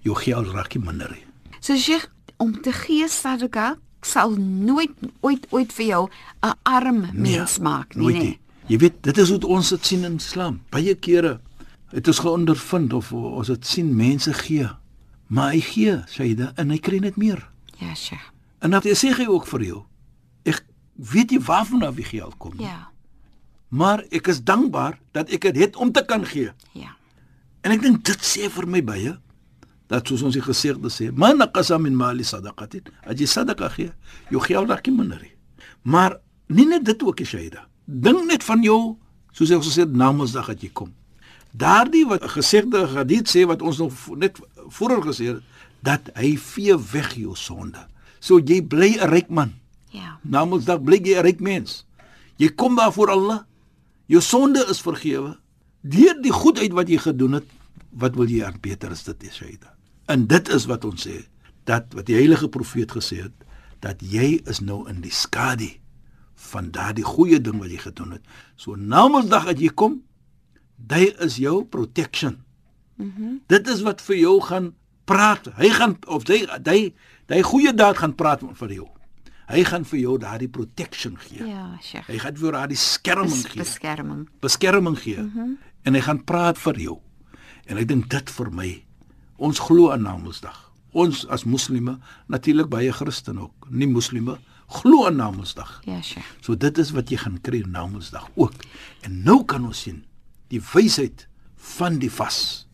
jou 0.01 0.15
geld 0.15 0.53
raak 0.53 0.75
nie 0.75 0.85
minder 0.85 1.11
nie. 1.11 1.25
So 1.59 1.77
Sheikh, 1.77 2.07
om 2.37 2.53
te 2.61 2.71
gee 2.71 3.07
sadaka 3.09 3.75
sal 4.01 4.33
nooit 4.37 4.93
ooit 5.21 5.45
ooit 5.51 5.73
vir 5.73 5.85
jou 5.85 6.09
'n 6.41 6.53
arm 6.63 7.05
mens 7.13 7.59
maak 7.59 7.95
nie, 7.95 8.13
nee. 8.13 8.39
Jy 8.67 8.77
weet, 8.77 9.03
dit 9.03 9.17
is 9.17 9.29
hoe 9.29 9.39
ons 9.47 9.69
dit 9.69 9.85
sien 9.85 10.03
in 10.03 10.15
Islam. 10.15 10.61
Baie 10.69 10.95
kere 10.95 11.39
het 11.91 12.07
ons 12.07 12.19
geondervind 12.19 12.93
of 12.93 13.11
ons 13.13 13.47
dit 13.47 13.67
sien 13.67 13.95
mense 13.95 14.33
gee, 14.33 14.69
maar 15.27 15.51
hy 15.51 15.59
gee, 15.59 16.03
Sayyida, 16.07 16.53
en 16.55 16.69
hy 16.69 16.77
kry 16.77 16.99
net 17.03 17.17
meer. 17.17 17.49
Ja, 17.77 17.93
Sheikh. 17.95 18.31
En 18.59 18.71
dan 18.71 18.81
sê 18.81 19.11
hy 19.17 19.25
ook 19.27 19.47
vir 19.47 19.63
jou, 19.63 19.83
weet 21.01 21.31
nie 21.33 21.39
waarvan 21.41 21.83
af 21.83 21.95
die 21.95 22.05
geld 22.05 22.37
kom 22.37 22.53
nie, 22.57 22.65
Ja. 22.67 22.89
maar 23.69 24.03
ek 24.11 24.27
is 24.27 24.43
dankbaar 24.43 24.99
dat 25.11 25.29
ek 25.31 25.41
dit 25.41 25.55
het 25.57 25.75
om 25.75 25.91
te 25.91 26.03
kan 26.05 26.25
gee. 26.25 26.51
Ja. 26.73 26.95
En 27.61 27.71
ek 27.71 27.81
dink 27.81 28.03
dit 28.05 28.19
sê 28.21 28.49
vir 28.49 28.67
my 28.67 28.81
baie 28.83 29.17
dat 29.87 30.07
soos 30.07 30.21
ons 30.21 30.33
die 30.33 30.41
gesegde 30.41 30.89
sê, 30.89 31.11
man 31.11 31.37
naqasa 31.37 31.77
min 31.77 31.95
mali 31.95 32.23
sadaqatin, 32.23 32.83
as 33.03 33.19
jy 33.19 33.25
sadaqa 33.27 33.69
gee, 33.69 33.91
jou 34.29 34.39
geld 34.41 34.69
raak 34.69 34.85
nie 34.87 34.95
minder 34.97 35.19
nie. 35.21 35.33
Maar 35.83 36.19
nie 36.47 36.65
net 36.65 36.85
dit 36.85 37.03
ook, 37.03 37.19
Shaida. 37.25 37.65
Dink 37.85 38.25
net 38.27 38.43
van 38.43 38.61
jou, 38.63 38.97
soos 39.33 39.51
ek 39.51 39.61
gesê 39.63 39.79
het, 39.83 39.93
namensdag 39.93 40.47
dat 40.47 40.61
jy 40.61 40.69
kom. 40.73 40.93
Daardie 41.51 42.05
wat 42.07 42.23
gesegde 42.23 42.85
hadith 42.87 43.27
sê 43.27 43.43
wat 43.45 43.61
ons 43.61 43.77
nog 43.77 43.91
net 44.17 44.39
vroeër 44.69 45.01
gesê 45.03 45.25
het, 45.33 45.43
dat 45.83 46.09
hy 46.15 46.37
vee 46.37 46.77
weg 46.93 47.15
jou 47.15 47.35
sonde. 47.35 47.87
So 48.19 48.39
jy 48.39 48.61
bly 48.61 48.95
'n 49.01 49.09
ryk 49.09 49.29
man. 49.29 49.53
Ja. 49.91 50.17
Namensdag 50.23 50.81
bly 50.83 51.01
jy 51.03 51.19
'n 51.19 51.25
ryk 51.25 51.39
mens. 51.39 51.85
Jy 52.37 52.49
kom 52.55 52.75
daar 52.75 52.93
voor 52.93 53.09
Allah. 53.09 53.43
Jou 54.05 54.21
sonde 54.21 54.65
is 54.69 54.81
vergewe. 54.81 55.37
Deur 55.81 56.21
die 56.21 56.31
goedheid 56.31 56.71
wat 56.71 56.89
jy 56.89 56.97
gedoen 56.97 57.33
het, 57.39 57.45
wat 57.89 58.15
wil 58.15 58.29
jy 58.29 58.43
aan 58.45 58.59
beter 58.61 58.91
as 58.91 59.03
dit 59.03 59.27
Shaida? 59.31 59.75
En 60.05 60.27
dit 60.27 60.49
is 60.49 60.65
wat 60.65 60.85
ons 60.85 61.07
sê, 61.07 61.25
dat 61.63 61.93
wat 61.93 62.05
die 62.05 62.15
heilige 62.15 62.49
profeet 62.49 62.91
gesê 62.91 63.21
het, 63.21 63.33
dat 63.79 64.01
jy 64.01 64.41
is 64.45 64.59
nou 64.59 64.83
in 64.89 65.01
die 65.01 65.13
skadu 65.13 65.69
van 66.51 66.71
daardie 66.71 67.05
goeie 67.05 67.41
ding 67.41 67.59
wat 67.61 67.71
jy 67.71 67.77
gedoen 67.77 68.11
het. 68.11 68.23
So 68.55 68.75
Namedsdag 68.75 69.47
as 69.53 69.59
jy 69.59 69.69
kom, 69.73 70.01
dit 70.75 71.17
is 71.21 71.37
jou 71.41 71.63
protection. 71.65 72.41
Mhm. 72.95 73.21
Mm 73.21 73.39
dit 73.47 73.67
is 73.67 73.81
wat 73.81 74.01
vir 74.01 74.15
jou 74.15 74.39
gaan 74.41 74.73
praat. 75.05 75.47
Hy 75.57 75.69
gaan 75.69 75.97
of 76.07 76.27
hy 76.27 76.45
hy 76.65 76.93
hy 77.27 77.41
goeie 77.41 77.73
daad 77.73 77.97
gaan 77.97 78.15
praat 78.15 78.43
vir 78.53 78.73
jou. 78.73 78.87
Hy 79.51 79.63
gaan 79.67 79.85
vir 79.87 79.99
jou 79.99 80.17
daardie 80.21 80.49
protection 80.49 81.17
gee. 81.19 81.43
Ja, 81.47 81.77
Sheikh. 81.83 82.07
Hy 82.07 82.19
gaan 82.23 82.37
vir 82.37 82.47
jou 82.47 82.53
daardie 82.55 82.79
skerming 82.79 83.41
gee. 83.43 83.59
Beskerming. 83.59 84.27
Beskerming 84.43 84.97
gee. 84.99 85.17
Mm 85.19 85.31
-hmm. 85.35 85.57
En 85.83 85.93
hy 85.93 86.01
gaan 86.01 86.23
praat 86.23 86.57
vir 86.57 86.79
jou. 86.79 86.97
En 87.65 87.77
ek 87.77 87.87
dink 87.87 88.09
dit 88.09 88.29
vir 88.29 88.51
my 88.51 88.83
ons 89.37 89.59
glo 89.59 89.91
aan 89.91 90.01
Namedsdag. 90.01 90.71
Ons 90.91 91.27
as 91.27 91.43
moslimme, 91.43 91.99
natuurlik 92.27 92.69
baie 92.69 92.91
Christen 92.91 93.39
ook, 93.39 93.67
nie 93.69 93.87
moslimme 93.87 94.39
glo 94.67 95.05
aan 95.05 95.15
Namedsdag. 95.15 95.81
Ja, 95.85 96.01
Sheikh. 96.01 96.27
So 96.41 96.55
dit 96.55 96.77
is 96.77 96.91
wat 96.91 97.09
jy 97.09 97.17
gaan 97.17 97.41
kry 97.41 97.63
Namedsdag 97.67 98.29
ook. 98.35 98.53
En 99.01 99.23
nou 99.23 99.45
kan 99.45 99.65
ons 99.65 99.81
sien 99.81 100.05
die 100.47 100.61
wysheid 100.73 101.27
van 101.55 101.99
die 101.99 102.11
vas 102.11 102.67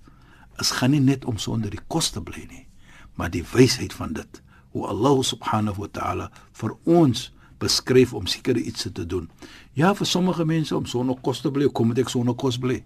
is 0.57 0.71
gaan 0.71 0.91
nie 0.91 1.03
net 1.03 1.25
om 1.25 1.37
sonder 1.37 1.69
die 1.69 1.83
kos 1.87 2.09
te 2.09 2.21
bly 2.21 2.47
nie, 2.49 2.67
maar 3.15 3.29
die 3.29 3.43
wysheid 3.53 3.93
van 3.93 4.13
dit 4.17 4.41
hoe 4.77 4.87
Allah 4.93 5.23
subhanahu 5.25 5.85
wa 5.85 5.89
ta'ala 5.91 6.29
vir 6.61 6.75
ons 6.85 7.31
beskryf 7.61 8.13
om 8.13 8.27
sekere 8.29 8.61
iets 8.61 8.85
te 8.93 9.05
doen. 9.05 9.29
Ja, 9.73 9.93
vir 9.97 10.05
sommige 10.05 10.45
mense 10.45 10.75
om 10.77 10.85
sonder 10.85 11.17
kos 11.25 11.41
te 11.41 11.51
bly, 11.51 11.69
kom 11.73 11.93
dit 11.93 12.05
ek 12.05 12.13
sonder 12.13 12.37
kos 12.37 12.59
bly. 12.61 12.83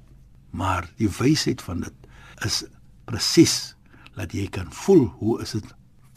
Maar 0.55 0.87
die 0.99 1.11
wysheid 1.11 1.63
van 1.63 1.83
dit 1.83 2.09
is 2.47 2.63
presies 3.09 3.75
dat 4.15 4.33
jy 4.35 4.47
kan 4.51 4.71
voel 4.83 5.09
hoe 5.19 5.39
is 5.43 5.55
dit 5.57 5.67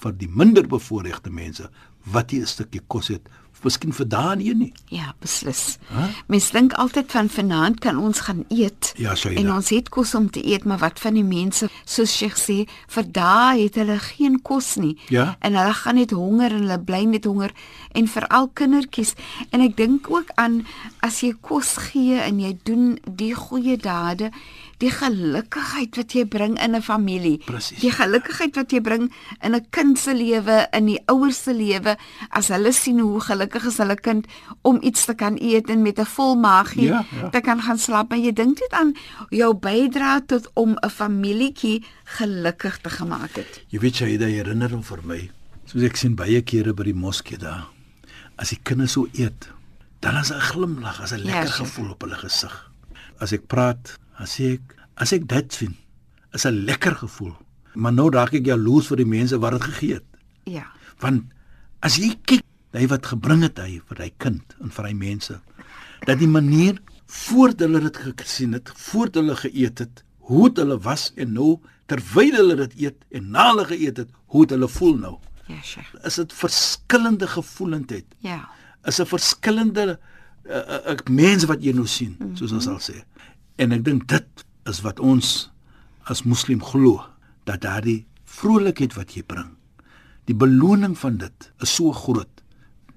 vir 0.03 0.15
die 0.21 0.31
minder 0.31 0.67
bevoorregte 0.69 1.33
mense 1.33 1.69
wat 2.15 2.33
jy 2.33 2.43
'n 2.43 2.47
stukkie 2.47 2.83
kos 2.87 3.09
het 3.09 3.29
miskien 3.63 3.93
vir 3.97 4.09
daan 4.09 4.43
hier 4.45 4.55
nie. 4.55 4.73
Ja, 4.93 5.15
beslis. 5.23 5.79
Huh? 5.89 6.09
Mens 6.27 6.51
dink 6.55 6.75
altyd 6.81 7.13
van 7.13 7.29
vanaand 7.33 7.81
kan 7.85 7.99
ons 7.99 8.25
gaan 8.27 8.45
eet. 8.49 8.93
Ja, 9.01 9.15
so 9.15 9.29
en 9.29 9.53
ons 9.53 9.71
het 9.73 9.89
kos 9.89 10.15
om 10.15 10.31
te 10.31 10.43
eet, 10.45 10.65
maar 10.65 10.83
wat 10.83 11.01
van 11.01 11.17
die 11.19 11.25
mense 11.25 11.69
soos 11.85 12.13
Sheikh 12.15 12.37
sê, 12.41 12.59
vir 12.95 13.09
daai 13.17 13.65
het 13.65 13.79
hulle 13.81 13.99
geen 14.03 14.41
kos 14.43 14.75
nie. 14.81 14.97
Ja? 15.09 15.35
En 15.41 15.57
hulle 15.57 15.75
gaan 15.81 16.01
net 16.01 16.13
honger 16.17 16.53
en 16.53 16.67
hulle 16.67 16.81
bly 16.81 17.05
net 17.09 17.29
honger 17.29 17.55
en 17.95 18.11
veral 18.11 18.51
kindertjies. 18.53 19.15
En 19.51 19.65
ek 19.65 19.77
dink 19.81 20.11
ook 20.13 20.35
aan 20.41 20.63
as 21.05 21.23
jy 21.25 21.35
kos 21.41 21.77
gee 21.91 22.21
en 22.21 22.41
jy 22.43 22.55
doen 22.69 22.95
die 23.05 23.33
goeie 23.39 23.77
dade, 23.81 24.31
die 24.79 24.91
gelukigheid 24.91 25.97
wat 25.97 26.13
jy 26.13 26.25
bring 26.25 26.59
in 26.63 26.75
'n 26.75 26.83
familie. 26.83 27.39
Precies. 27.45 27.81
Die 27.81 27.91
gelukigheid 27.91 28.57
wat 28.57 28.73
jy 28.73 28.81
bring 28.81 29.13
in 29.43 29.55
'n 29.55 29.67
kind 29.71 29.99
se 29.99 30.15
lewe, 30.15 30.67
in 30.73 30.87
die 30.87 31.01
ouers 31.07 31.43
se 31.43 31.53
lewe 31.53 31.97
as 32.31 32.49
hulle 32.49 32.73
sien 32.73 32.99
hoe 32.99 33.21
gelukkig 33.21 33.65
is 33.67 33.79
hulle 33.79 33.97
kind 33.97 34.27
om 34.63 34.79
iets 34.83 35.05
te 35.05 35.15
kan 35.15 35.37
eet 35.41 35.71
en 35.71 35.83
met 35.83 35.99
'n 35.99 36.05
vol 36.05 36.37
maagie 36.37 36.89
ja, 36.89 37.05
ja. 37.21 37.29
te 37.29 37.41
kan 37.41 37.61
gaan 37.61 37.79
slaap. 37.79 38.09
Maar 38.09 38.19
jy 38.19 38.33
dink 38.33 38.59
dit 38.59 38.73
aan 38.73 38.95
jou 39.31 39.55
bydrae 39.55 40.25
tot 40.27 40.51
om 40.55 40.77
'n 40.83 40.91
familietjie 40.91 41.85
gelukkig 42.05 42.79
te 42.79 42.91
gemaak 42.91 43.37
het. 43.37 43.63
Jy 43.69 43.79
weet 43.79 43.97
jy, 43.97 44.17
dit 44.17 44.29
herinner 44.29 44.71
hom 44.71 44.83
vir 44.83 45.01
my. 45.05 45.31
Soos 45.65 45.83
ek 45.83 45.97
sien 45.97 46.15
baie 46.15 46.43
kere 46.43 46.75
by 46.75 46.85
die 46.85 46.95
moskee 46.95 47.39
daar. 47.39 47.69
As 48.37 48.51
die 48.51 48.59
kinders 48.63 48.93
so 48.93 49.09
eet, 49.13 49.49
dan 50.01 50.17
is 50.17 50.31
'n 50.31 50.41
glimlag, 50.41 51.01
as 51.01 51.13
'n 51.13 51.25
lekker 51.25 51.47
ja, 51.47 51.65
gevoel 51.65 51.91
op 51.91 52.01
hulle 52.03 52.17
gesig. 52.17 52.71
As 53.19 53.33
ek 53.33 53.47
praat 53.47 53.99
As 54.19 54.39
ek 54.41 54.77
as 54.97 55.13
ek 55.13 55.27
dit 55.27 55.53
sien, 55.53 55.75
is 56.33 56.47
'n 56.47 56.65
lekker 56.65 56.95
gevoel. 56.95 57.35
Maar 57.75 57.93
nou 57.93 58.11
raak 58.11 58.35
ek 58.35 58.47
jaloers 58.47 58.87
vir 58.87 58.97
die 58.97 59.13
mense 59.19 59.39
wat 59.39 59.53
dit 59.53 59.63
gegee 59.63 59.95
het. 59.95 60.05
Ja. 60.45 60.67
Want 61.01 61.25
as 61.81 61.97
jy 61.97 62.15
kyk, 62.25 62.45
hy 62.73 62.87
wat 62.87 63.07
gebring 63.07 63.43
het 63.43 63.59
hy 63.59 63.81
vir 63.89 63.99
hy 63.99 64.11
kind 64.19 64.55
en 64.61 64.71
vir 64.71 64.85
hy 64.85 64.95
mense, 64.95 65.41
dat 66.07 66.19
die 66.19 66.29
manier 66.29 66.79
voordat 67.07 67.69
hulle 67.69 67.81
dit 67.81 67.97
gesien 68.17 68.53
het, 68.53 68.71
voordat 68.75 69.23
hulle 69.23 69.37
geëet 69.37 69.79
het, 69.79 70.05
hoe 70.29 70.51
hulle 70.55 70.79
was 70.79 71.13
en 71.17 71.33
nou 71.33 71.61
terwyl 71.87 72.35
hulle 72.39 72.57
dit 72.57 72.75
eet 72.87 73.05
en 73.11 73.31
na 73.31 73.51
hulle 73.51 73.65
geëet 73.65 73.97
het, 73.97 74.11
hoe 74.33 74.47
hulle 74.49 74.69
voel 74.69 74.97
nou. 74.99 75.19
Ja, 75.47 75.61
Sheikh. 75.63 75.93
Is 76.05 76.15
dit 76.15 76.33
verskillende 76.33 77.27
gevoelendheid? 77.29 78.07
Ja. 78.25 78.49
Is 78.85 79.01
'n 79.01 79.07
verskillende 79.07 79.99
uh, 80.47 80.57
uh, 80.57 80.93
uh, 80.93 80.97
mens 81.11 81.45
wat 81.45 81.63
jy 81.63 81.73
nou 81.73 81.87
sien, 81.87 82.17
soos 82.35 82.53
ons 82.53 82.65
sal 82.65 82.81
sê. 82.81 83.05
En 83.57 83.71
ek 83.75 83.85
dink 83.87 84.09
dit 84.11 84.45
is 84.71 84.81
wat 84.83 85.01
ons 85.01 85.51
as 86.11 86.25
moslim 86.27 86.63
glo 86.63 87.05
dat 87.47 87.63
daardie 87.63 88.03
vrolikheid 88.27 88.97
wat 88.99 89.15
jy 89.15 89.23
bring, 89.23 89.53
die 90.27 90.35
beloning 90.35 90.97
van 90.99 91.21
dit 91.21 91.51
is 91.63 91.75
so 91.77 91.93
groot 91.95 92.43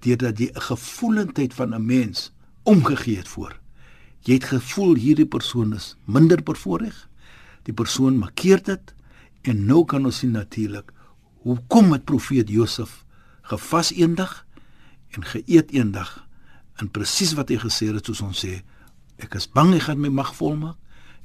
deurdat 0.01 0.39
jy 0.39 0.49
'n 0.49 0.67
gevoelendheid 0.69 1.53
van 1.53 1.73
'n 1.75 1.85
mens 1.85 2.31
omgegee 2.63 3.17
het 3.17 3.27
voor. 3.27 3.59
Jy 4.21 4.33
het 4.33 4.43
gevoel 4.43 4.95
hierdie 4.95 5.25
persoon 5.25 5.73
is 5.73 5.95
minder 6.05 6.43
bevoordeel. 6.43 6.95
Die 7.63 7.73
persoon 7.73 8.17
markeer 8.17 8.63
dit 8.63 8.93
en 9.41 9.65
nou 9.65 9.85
kan 9.85 10.05
ons 10.05 10.17
sien 10.17 10.31
natuurlik 10.31 10.91
hoe 11.43 11.57
kom 11.67 11.89
met 11.89 12.05
profeet 12.05 12.49
Josef 12.49 13.05
gevas 13.41 13.91
eendag 13.91 14.45
en 15.09 15.23
geëet 15.23 15.71
eendag 15.71 16.27
en 16.75 16.91
presies 16.91 17.33
wat 17.33 17.49
hy 17.49 17.57
gesê 17.57 17.93
het 17.93 18.05
soos 18.05 18.21
ons 18.21 18.45
sê 18.45 18.63
Ek 19.17 19.35
is 19.35 19.47
bang 19.49 19.73
ek 19.75 19.87
gaan 19.87 20.01
my 20.01 20.09
mag 20.13 20.33
volmaak 20.37 20.77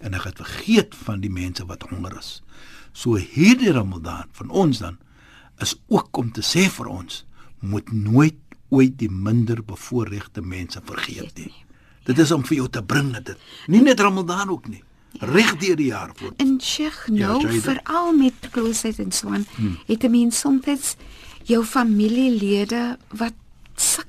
en 0.02 0.14
ek 0.18 0.24
het 0.30 0.40
vergeet 0.42 0.94
van 1.06 1.20
die 1.22 1.30
mense 1.30 1.64
wat 1.68 1.84
honger 1.90 2.16
is. 2.18 2.42
So 2.92 3.16
hierdie 3.16 3.72
Ramadan 3.72 4.28
van 4.32 4.50
ons 4.50 4.82
dan 4.82 4.98
is 5.62 5.76
ook 5.88 6.16
om 6.18 6.32
te 6.32 6.42
sê 6.42 6.66
vir 6.72 6.88
ons 6.90 7.24
moet 7.60 7.92
nooit 7.92 8.38
ooit 8.72 8.96
die 8.98 9.10
minder 9.10 9.60
bevoorregte 9.64 10.42
mense 10.42 10.80
vergeet 10.84 11.36
nie. 11.38 11.52
Dit 12.08 12.18
is 12.18 12.32
om 12.34 12.42
vir 12.44 12.62
jou 12.62 12.70
te 12.72 12.82
bring 12.82 13.12
dit. 13.14 13.36
Nie 13.70 13.82
net 13.84 14.00
Ramadan 14.00 14.50
ook 14.50 14.66
nie. 14.72 14.82
Reg 15.20 15.52
deur 15.60 15.76
die 15.76 15.90
jaar 15.92 16.10
voort. 16.16 16.40
En 16.40 16.56
Sheikh 16.60 17.04
nou 17.12 17.36
ja, 17.44 17.60
veral 17.60 18.14
met 18.16 18.48
closet 18.50 18.98
en 18.98 19.12
so 19.12 19.28
aan, 19.28 19.44
hmm. 19.54 19.76
het 19.86 20.04
'n 20.04 20.10
mens 20.10 20.38
soms 20.40 20.96
jou 21.44 21.64
familielede 21.64 22.98
wat 23.10 23.34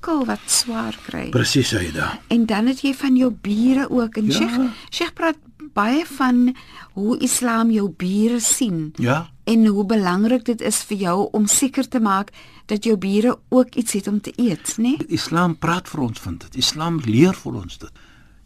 sukkel 0.03 0.25
wat 0.27 0.39
swaar 0.45 0.95
kry. 1.07 1.29
Presies, 1.31 1.73
Aida. 1.75 2.19
En 2.27 2.45
dan 2.45 2.67
het 2.67 2.81
jy 2.81 2.93
van 2.93 3.15
jou 3.15 3.31
bure 3.31 3.89
ook 3.89 4.17
en 4.17 4.25
Ja. 4.25 4.31
Sheikh, 4.31 4.59
Sheikh 4.91 5.13
praat 5.13 5.37
baie 5.73 6.05
van 6.05 6.55
hoe 6.93 7.17
Islam 7.19 7.71
jou 7.71 7.89
bure 7.89 8.39
sien. 8.39 8.93
Ja. 8.97 9.31
En 9.45 9.65
hoe 9.65 9.85
belangrik 9.85 10.45
dit 10.45 10.61
is 10.61 10.83
vir 10.83 10.97
jou 10.97 11.29
om 11.31 11.47
seker 11.47 11.87
te 11.87 11.99
maak 11.99 12.31
dat 12.65 12.83
jou 12.83 12.97
bure 12.97 13.39
ook 13.49 13.75
iets 13.75 13.93
het 13.93 14.07
om 14.07 14.21
te 14.21 14.33
eet, 14.35 14.77
né? 14.77 14.83
Nee? 14.83 14.97
Islam 15.07 15.57
praat 15.57 15.89
vir 15.89 15.99
ons 15.99 16.19
van 16.19 16.37
dit. 16.37 16.55
Islam 16.55 16.99
leer 17.05 17.33
vir 17.33 17.53
ons 17.53 17.77
dit. 17.77 17.91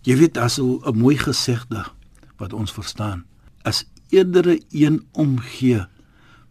Jy 0.01 0.17
weet 0.17 0.37
as 0.37 0.59
'n 0.59 0.97
mooi 0.97 1.17
gesegde 1.17 1.85
wat 2.37 2.53
ons 2.53 2.71
verstaan, 2.71 3.25
as 3.63 3.85
eerdere 4.09 4.61
een 4.69 5.05
omgee 5.11 5.85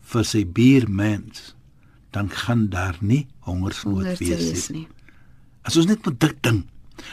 vir 0.01 0.25
sy 0.25 0.47
buurmens, 0.47 1.55
dan 2.11 2.31
gaan 2.31 2.69
daar 2.69 2.97
nie 3.01 3.27
hongersnood 3.39 4.05
Honger 4.05 4.17
wees 4.19 4.51
wees 4.51 4.69
nie. 4.69 4.89
As 5.67 5.77
ons 5.77 5.89
net 5.91 6.05
met 6.07 6.19
dit 6.23 6.43
ding. 6.47 6.63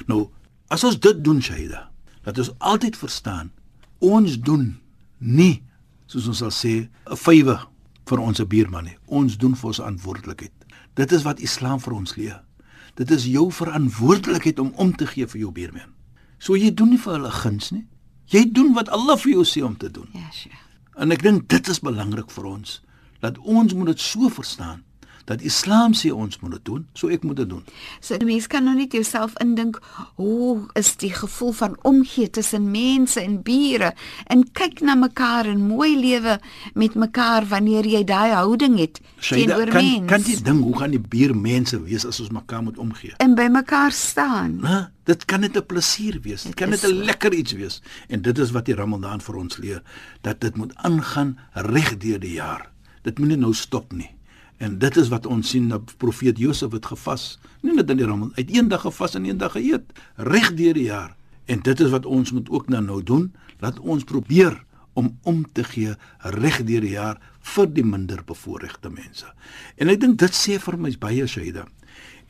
Nou, 0.08 0.28
as 0.74 0.86
ons 0.86 1.00
dit 1.00 1.20
doen, 1.26 1.42
Shaida, 1.42 1.88
dat 2.24 2.38
ons 2.38 2.54
altyd 2.60 2.98
verstaan, 2.98 3.52
ons 4.00 4.38
doen 4.40 4.76
nie 5.18 5.64
soos 6.08 6.28
ons 6.30 6.42
sal 6.44 6.52
sê 6.54 6.74
'n 7.10 7.18
vywe 7.26 7.58
vir 8.06 8.20
ons 8.20 8.42
buurman 8.48 8.86
nie. 8.86 8.98
Ons 9.08 9.38
doen 9.38 9.56
vir 9.56 9.68
ons 9.68 9.80
verantwoordelikheid. 9.80 10.52
Dit 10.96 11.12
is 11.12 11.24
wat 11.24 11.40
Islam 11.40 11.80
vir 11.80 11.94
ons 11.94 12.16
leer. 12.16 12.44
Dit 12.96 13.12
is 13.12 13.26
jou 13.26 13.52
verantwoordelikheid 13.52 14.60
om 14.60 14.74
om 14.76 14.96
te 14.96 15.08
gee 15.08 15.28
vir 15.28 15.40
jou 15.40 15.52
buurman. 15.52 15.94
So 16.40 16.56
jy 16.56 16.74
doen 16.74 16.90
nie 16.90 17.00
vir 17.00 17.14
hulle 17.14 17.32
guns 17.32 17.72
nie. 17.72 17.88
Jy 18.26 18.52
doen 18.52 18.74
wat 18.74 18.90
Allah 18.90 19.18
vir 19.18 19.32
jou 19.32 19.44
sê 19.44 19.64
om 19.64 19.78
te 19.78 19.92
doen. 19.92 20.10
Ja, 20.14 20.30
Sheikh. 20.32 20.60
En 20.98 21.12
ek 21.12 21.24
dink 21.24 21.48
dit 21.50 21.68
is 21.68 21.80
belangrik 21.80 22.32
vir 22.32 22.46
ons 22.46 22.82
dat 23.20 23.38
ons 23.38 23.74
moet 23.74 23.88
dit 23.88 24.00
so 24.00 24.30
verstaan 24.30 24.84
dat 25.26 25.42
Islam 25.42 25.94
sê 25.94 26.12
ons 26.12 26.40
moet 26.40 26.52
dit 26.52 26.66
doen, 26.66 26.86
so 26.94 27.08
ek 27.08 27.24
moet 27.24 27.38
dit 27.42 27.50
doen. 27.50 27.64
So 28.00 28.18
die 28.18 28.28
mens 28.28 28.48
kan 28.48 28.64
nou 28.64 28.76
net 28.76 28.92
jouself 28.92 29.34
indink 29.44 29.80
hoe 30.16 30.68
is 30.80 30.96
die 31.02 31.14
gevoel 31.14 31.52
van 31.52 31.78
omgee 31.82 32.30
tussen 32.30 32.72
mense 32.72 33.22
en 33.22 33.42
bure 33.42 33.94
en 34.28 34.44
kyk 34.52 34.82
na 34.82 34.96
mekaar 34.96 35.46
en 35.46 35.68
mooi 35.68 35.96
lewe 36.00 36.40
met 36.74 36.96
mekaar 36.96 37.48
wanneer 37.48 37.88
jy 37.88 38.04
daai 38.04 38.34
houding 38.34 38.78
het 38.80 39.00
teenoor 39.20 39.72
kan 39.72 39.84
mense. 39.84 40.08
kan 40.12 40.22
jy 40.22 40.40
dink 40.44 40.64
hoe 40.64 40.78
gaan 40.78 40.92
die 40.92 41.02
buurmense 41.02 41.82
wees 41.84 42.06
as 42.06 42.20
ons 42.20 42.30
mekaar 42.30 42.64
moet 42.64 42.78
omgee? 42.78 43.16
en 43.24 43.36
by 43.36 43.48
mekaar 43.52 43.92
staan. 43.92 44.60
Né? 44.64 44.80
Dit 45.08 45.26
kan 45.26 45.40
net 45.40 45.58
'n 45.58 45.66
plesier 45.66 46.20
wees. 46.22 46.44
Dit 46.44 46.56
kan 46.56 46.70
net 46.70 46.84
'n 46.84 47.04
lekker 47.10 47.34
iets 47.34 47.52
wees. 47.52 47.82
En 48.08 48.22
dit 48.22 48.38
is 48.38 48.52
wat 48.52 48.66
die 48.66 48.76
Ramadan 48.76 49.22
vir 49.22 49.36
ons 49.36 49.58
leer, 49.58 49.82
dat 50.22 50.42
dit 50.42 50.56
moet 50.56 50.76
aangaan 50.76 51.38
reg 51.54 51.98
deur 51.98 52.20
die 52.20 52.34
jaar. 52.34 52.72
Dit 53.02 53.20
moet 53.20 53.28
nie 53.28 53.38
nou 53.38 53.54
stop 53.54 53.92
nie. 53.92 54.10
En 54.64 54.78
dit 54.80 54.98
is 54.98 55.10
wat 55.12 55.26
ons 55.28 55.50
sien 55.50 55.68
dat 55.68 55.96
profeet 56.00 56.40
Josef 56.40 56.72
het 56.72 56.86
gevas. 56.88 57.38
Nie 57.62 57.76
net 57.76 57.90
in 57.92 58.00
die 58.00 58.08
Ramadan, 58.08 58.36
uit 58.38 58.52
een 58.56 58.70
dag 58.72 58.86
gevas 58.86 59.16
en 59.20 59.26
een 59.28 59.38
dag 59.42 59.58
geëet, 59.58 59.92
reg 60.16 60.54
deur 60.56 60.78
die 60.78 60.88
jaar. 60.88 61.16
En 61.52 61.60
dit 61.60 61.80
is 61.80 61.92
wat 61.92 62.06
ons 62.06 62.32
moet 62.32 62.50
ook 62.50 62.70
nou 62.72 62.84
nou 62.84 63.02
doen, 63.04 63.26
laat 63.60 63.80
ons 63.80 64.04
probeer 64.08 64.62
om 64.94 65.18
om 65.24 65.42
te 65.52 65.64
gee 65.64 65.96
reg 66.38 66.62
deur 66.64 66.86
die 66.86 66.94
jaar 66.94 67.20
vir 67.54 67.68
die 67.76 67.84
minder 67.84 68.22
bevoorregte 68.26 68.92
mense. 68.94 69.28
En 69.76 69.92
ek 69.92 70.00
dink 70.00 70.20
dit 70.22 70.38
sê 70.38 70.60
vir 70.62 70.78
my 70.80 70.94
baie 71.00 71.28
Shaida. 71.28 71.66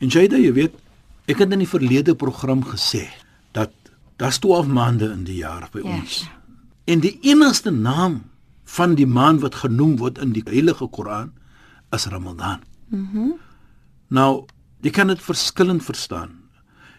En 0.02 0.10
Shaida, 0.10 0.40
jy 0.40 0.50
weet, 0.56 0.74
ek 1.30 1.44
het 1.44 1.52
in 1.54 1.62
die 1.62 1.70
verlede 1.70 2.16
program 2.18 2.64
gesê 2.66 3.04
dat 3.54 3.72
daar's 4.18 4.40
12 4.42 4.66
maande 4.66 5.12
in 5.12 5.22
die 5.28 5.38
jaar 5.44 5.68
by 5.72 5.84
ons. 5.84 6.24
Yes. 6.24 6.32
En 6.90 7.00
die 7.04 7.14
enigste 7.22 7.70
naam 7.70 8.24
van 8.74 8.98
die 8.98 9.06
maand 9.06 9.44
wat 9.44 9.62
genoem 9.62 9.96
word 10.00 10.18
in 10.18 10.34
die 10.34 10.42
Heilige 10.48 10.88
Koran 10.90 11.30
is 11.94 12.06
Ramadan. 12.06 12.62
Mhm. 12.88 13.18
Mm 13.18 13.34
nou, 14.14 14.44
jy 14.80 14.90
kan 14.94 15.08
dit 15.10 15.22
verskillend 15.22 15.82
verstaan. 15.82 16.30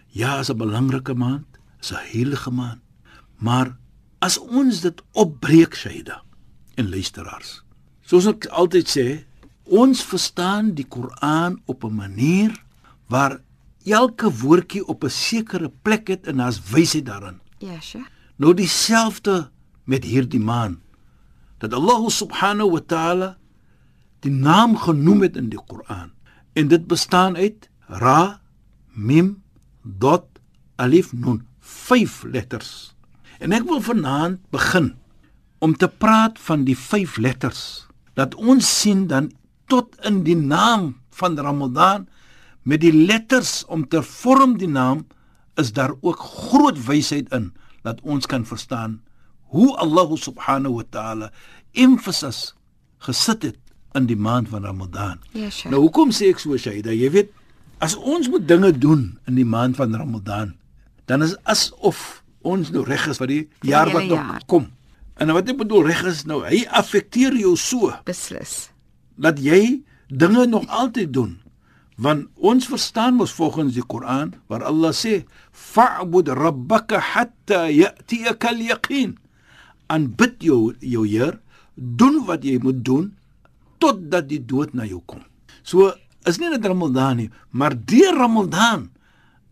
Ja, 0.08 0.40
is 0.40 0.50
'n 0.50 0.58
belangrike 0.58 1.14
maand, 1.14 1.46
is 1.80 1.92
'n 1.92 2.02
heilige 2.12 2.52
maand. 2.52 2.82
Maar 3.38 3.78
as 4.20 4.38
ons 4.38 4.82
dit 4.82 5.02
opbreek, 5.12 5.76
Shaida 5.76 6.24
en 6.76 6.90
luisteraars. 6.90 7.64
Soos 8.02 8.26
ek 8.26 8.46
altyd 8.46 8.88
sê, 8.90 9.26
ons 9.64 10.04
verstaan 10.04 10.74
die 10.74 10.88
Koran 10.88 11.62
op 11.66 11.84
'n 11.84 11.96
manier 11.96 12.64
waar 13.08 13.42
elke 13.86 14.32
woordjie 14.32 14.86
op 14.88 15.04
'n 15.04 15.10
sekere 15.10 15.72
plek 15.82 16.08
het 16.08 16.28
en 16.28 16.38
daar's 16.38 16.62
wysheid 16.70 17.06
daarin. 17.06 17.40
Ja, 17.58 17.80
sure. 17.80 18.06
Nou 18.36 18.54
dieselfde 18.54 19.50
met 19.84 20.04
hierdie 20.04 20.40
maan 20.40 20.82
dat 21.58 21.74
Allah 21.74 22.10
subhanahu 22.10 22.72
wa 22.72 22.82
ta'ala 22.86 23.38
die 24.26 24.34
naam 24.34 24.76
genoem 24.82 25.26
het 25.28 25.38
in 25.38 25.50
die 25.54 25.62
Koran. 25.62 26.12
En 26.58 26.70
dit 26.72 26.88
bestaan 26.90 27.38
uit 27.38 27.70
ra 28.02 28.42
mim 28.94 29.36
dot 29.82 30.28
alif 30.82 31.14
nun 31.14 31.44
vyf 31.60 32.24
letters. 32.24 32.96
En 33.40 33.54
ek 33.56 33.68
wil 33.70 33.82
vanaand 33.84 34.42
begin 34.54 34.94
om 35.64 35.76
te 35.78 35.88
praat 35.88 36.40
van 36.42 36.66
die 36.68 36.78
vyf 36.78 37.18
letters 37.22 37.86
dat 38.16 38.36
ons 38.36 38.68
sien 38.82 39.06
dan 39.12 39.32
tot 39.72 39.96
in 40.08 40.24
die 40.24 40.38
naam 40.38 40.94
van 41.16 41.38
Ramadan 41.40 42.08
met 42.64 42.82
die 42.82 42.94
letters 42.94 43.64
om 43.68 43.86
te 43.88 44.02
vorm 44.06 44.58
die 44.62 44.70
naam 44.70 45.06
is 45.60 45.72
daar 45.74 45.94
ook 46.02 46.20
groot 46.20 46.80
wysheid 46.88 47.32
in 47.36 47.52
dat 47.84 48.02
ons 48.02 48.26
kan 48.26 48.46
verstaan 48.46 49.02
hoe 49.54 49.76
Allah 49.78 50.16
subhanahu 50.18 50.82
wa 50.82 50.86
ta'ala 50.90 51.32
emphasis 51.72 52.54
gesit 53.06 53.44
het 53.44 53.60
in 53.96 54.08
die 54.10 54.18
maand 54.20 54.50
van 54.52 54.66
Ramadan. 54.68 55.20
Ja, 55.32 55.50
sure. 55.50 55.72
Nou 55.74 55.86
hoekom 55.88 56.12
sê 56.16 56.30
ek 56.34 56.42
so 56.44 56.58
Shaida? 56.60 56.94
Jy 56.96 57.10
weet, 57.14 57.32
as 57.84 57.96
ons 57.96 58.30
moet 58.32 58.46
dinge 58.48 58.72
doen 58.72 59.08
in 59.30 59.40
die 59.40 59.48
maand 59.48 59.78
van 59.80 59.96
Ramadan, 59.96 60.54
dan 61.10 61.24
is 61.26 61.36
asof 61.44 62.22
ons 62.46 62.70
nou 62.74 62.84
reg 62.86 63.08
is 63.10 63.20
vir 63.22 63.32
die 63.32 63.42
jaar 63.66 63.90
wat 63.94 64.06
nog 64.06 64.20
jaar. 64.22 64.44
kom. 64.52 64.70
En 65.18 65.32
wat 65.34 65.50
ek 65.50 65.58
bedoel 65.64 65.88
reg 65.88 66.04
is 66.10 66.26
nou, 66.30 66.42
hy 66.46 66.66
affekteer 66.76 67.34
jou 67.40 67.56
so 67.58 67.94
Beslis. 68.06 68.70
dat 69.18 69.40
jy 69.40 69.82
dinge 70.10 70.46
nog 70.46 70.68
altyd 70.68 71.14
doen. 71.14 71.38
Want 71.96 72.28
ons 72.36 72.68
verstaan 72.68 73.16
mos 73.16 73.32
volgens 73.32 73.74
die 73.74 73.86
Koran 73.88 74.34
waar 74.52 74.66
Allah 74.68 74.92
sê 74.92 75.24
fa'bud 75.52 76.28
rabbaka 76.36 77.00
hatta 77.00 77.70
ya'tiyaka 77.72 78.52
al-yaqin. 78.52 79.16
Aanbid 79.88 80.44
jou 80.44 80.74
jou 80.82 81.06
Heer, 81.08 81.40
doen 81.76 82.26
wat 82.28 82.44
jy 82.44 82.60
moet 82.62 82.84
doen 82.86 83.14
totdat 83.78 84.28
die 84.30 84.42
dood 84.46 84.74
na 84.74 84.86
jou 84.86 85.02
kom. 85.06 85.24
So 85.64 85.94
is 86.26 86.40
nie 86.42 86.50
net 86.50 86.66
Ramadan 86.66 87.18
nie, 87.18 87.30
maar 87.52 87.76
deur 87.76 88.18
Ramadan 88.18 88.90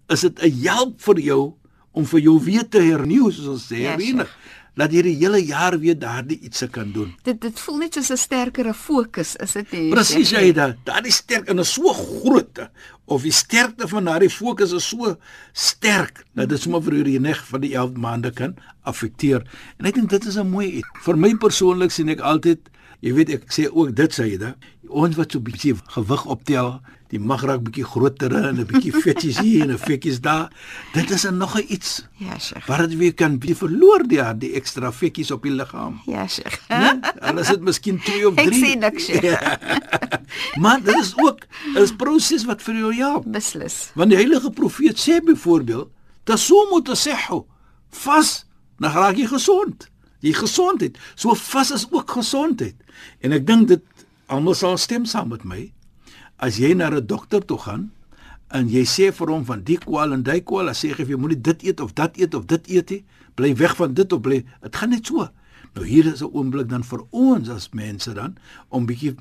is 0.10 0.22
dit 0.22 0.44
'n 0.44 0.64
help 0.64 1.02
vir 1.02 1.20
jou 1.20 1.54
om 1.92 2.06
vir 2.06 2.20
jou 2.20 2.40
weer 2.40 2.68
te 2.70 2.82
hernieu 2.82 3.32
soos 3.32 3.48
ons 3.48 3.72
sê, 3.72 3.84
Ja, 3.86 3.98
herenig, 3.98 4.30
dat 4.76 4.94
jy 4.94 5.04
die 5.06 5.16
hele 5.20 5.40
jaar 5.46 5.78
weer 5.78 5.98
daardie 6.00 6.40
ietsie 6.42 6.68
kan 6.74 6.92
doen. 6.94 7.14
Dit 7.24 7.42
dit 7.42 7.60
voel 7.60 7.78
net 7.78 7.94
soos 7.94 8.10
'n 8.12 8.18
sterkere 8.18 8.74
fokus, 8.74 9.36
is 9.36 9.54
dit 9.54 9.72
nie? 9.72 9.90
Presies 9.92 10.32
jy 10.32 10.52
da. 10.52 10.74
Daardie 10.84 11.12
sterk 11.12 11.50
en 11.50 11.60
is 11.60 11.74
so 11.74 11.94
groot 11.94 12.70
of 13.06 13.22
die 13.22 13.32
sterkte 13.32 13.88
van 13.88 14.06
daardie 14.06 14.30
fokus 14.30 14.72
is 14.72 14.88
so 14.90 15.16
sterk 15.54 16.26
dat 16.34 16.50
dit 16.50 16.60
sommer 16.60 16.82
vir 16.82 17.04
die 17.04 17.20
neg 17.20 17.46
van 17.46 17.62
die 17.62 17.76
11 17.76 17.94
maande 17.94 18.32
kan 18.32 18.56
affekteer. 18.84 19.44
En 19.78 19.86
ek 19.86 19.96
dink 19.96 20.10
dit 20.10 20.26
is 20.26 20.38
'n 20.38 20.50
mooi 20.50 20.68
iets. 20.80 20.88
Vir 21.04 21.18
my 21.18 21.36
persoonlik 21.36 21.92
sien 21.92 22.10
ek 22.10 22.20
altyd, 22.20 22.70
jy 23.04 23.12
weet 23.18 23.34
ek 23.36 23.52
sê 23.52 23.68
ook 23.68 23.92
dit 23.96 24.40
da. 24.40 24.56
Ons 24.94 25.16
wat 25.18 25.32
so 25.32 25.40
'n 25.40 25.44
bietjie 25.44 25.76
gewig 25.96 26.26
optel, 26.26 26.80
die 27.10 27.20
mag 27.20 27.42
raak 27.44 27.64
bietjie 27.66 27.84
groter 27.84 28.32
en 28.36 28.60
'n 28.62 28.66
bietjie 28.66 28.94
vetjies 28.94 29.40
hier 29.40 29.64
en 29.64 29.72
'n 29.74 29.78
vetjies 29.78 30.22
daar. 30.22 30.52
Dit 30.94 31.10
is 31.12 31.26
'n 31.26 31.38
nog 31.38 31.58
'n 31.58 31.66
iets. 31.68 32.06
Ja, 32.18 32.40
Sheikh. 32.40 32.66
Waar 32.68 32.88
dit 32.88 32.98
weer 32.98 33.14
kan 33.14 33.40
bietjie 33.40 33.56
verloor 33.56 34.08
die 34.08 34.22
die 34.38 34.54
ekstra 34.54 34.92
vetjies 34.92 35.32
op 35.32 35.44
die 35.44 35.52
liggaam. 35.52 36.02
Ja, 36.06 36.28
Sheikh. 36.28 36.60
Nee, 36.70 37.00
Hulle 37.20 37.42
is 37.42 37.48
dit 37.48 37.62
miskien 37.62 38.00
2 38.00 38.28
of 38.28 38.36
3. 38.36 38.48
Ek 38.48 38.54
sê 38.54 38.80
niks, 38.80 39.04
Sheikh. 39.04 39.58
maar 40.62 40.82
dit 40.84 40.96
is 40.96 41.14
ook 41.18 41.40
'n 41.76 41.96
proses 41.96 42.46
wat 42.46 42.62
vir 42.62 42.76
jou 42.76 42.94
help. 42.96 43.24
Beslis. 43.26 43.92
Want 43.96 44.10
die 44.10 44.18
heilige 44.18 44.50
profeet 44.50 44.98
sê 44.98 45.24
byvoorbeeld, 45.24 45.90
"Tasumu 46.24 46.82
tasihhu." 46.84 47.44
Vas, 47.90 48.46
dan 48.78 48.92
raak 48.92 49.16
jy 49.16 49.28
gesond. 49.28 49.92
Jy 50.24 50.34
gesondheid. 50.38 50.98
So 51.20 51.36
vas 51.36 51.72
is 51.76 51.86
ook 51.92 52.16
gesondheid. 52.16 52.76
En 53.22 53.36
ek 53.36 53.46
dink 53.48 53.68
dit 53.74 53.84
almal 54.32 54.56
sal 54.56 54.78
stem 54.80 55.06
saam 55.10 55.34
met 55.34 55.44
my. 55.48 55.66
As 56.40 56.58
jy 56.62 56.74
na 56.74 56.90
'n 56.90 57.06
dokter 57.06 57.44
toe 57.46 57.58
gaan 57.60 57.92
en 58.52 58.70
jy 58.70 58.84
sê 58.86 59.12
vir 59.12 59.28
hom 59.28 59.46
van 59.46 59.64
die 59.64 59.78
kwal 59.78 60.14
en 60.14 60.24
die 60.24 60.42
kwal, 60.42 60.66
dan 60.66 60.76
sê 60.76 60.94
vir 60.96 61.06
jou 61.06 61.18
moenie 61.18 61.42
dit 61.42 61.64
eet 61.64 61.80
of 61.80 61.94
dat 61.94 62.18
eet 62.18 62.34
of 62.34 62.46
dit 62.46 62.68
eet 62.70 62.90
nie. 62.90 63.04
Bly 63.36 63.56
weg 63.56 63.76
van 63.76 63.94
dit 63.94 64.14
of 64.14 64.22
bly. 64.22 64.46
Dit 64.62 64.76
gaan 64.76 64.90
net 64.90 65.06
so. 65.06 65.30
Nou 65.76 65.86
hier 65.86 66.06
is 66.06 66.22
'n 66.22 66.30
oomblik 66.34 66.70
dan 66.70 66.84
vir 66.84 67.02
ons 67.12 67.50
as 67.50 67.70
mense 67.74 68.14
dan 68.14 68.38
om 68.70 68.86
bietjie 68.86 69.16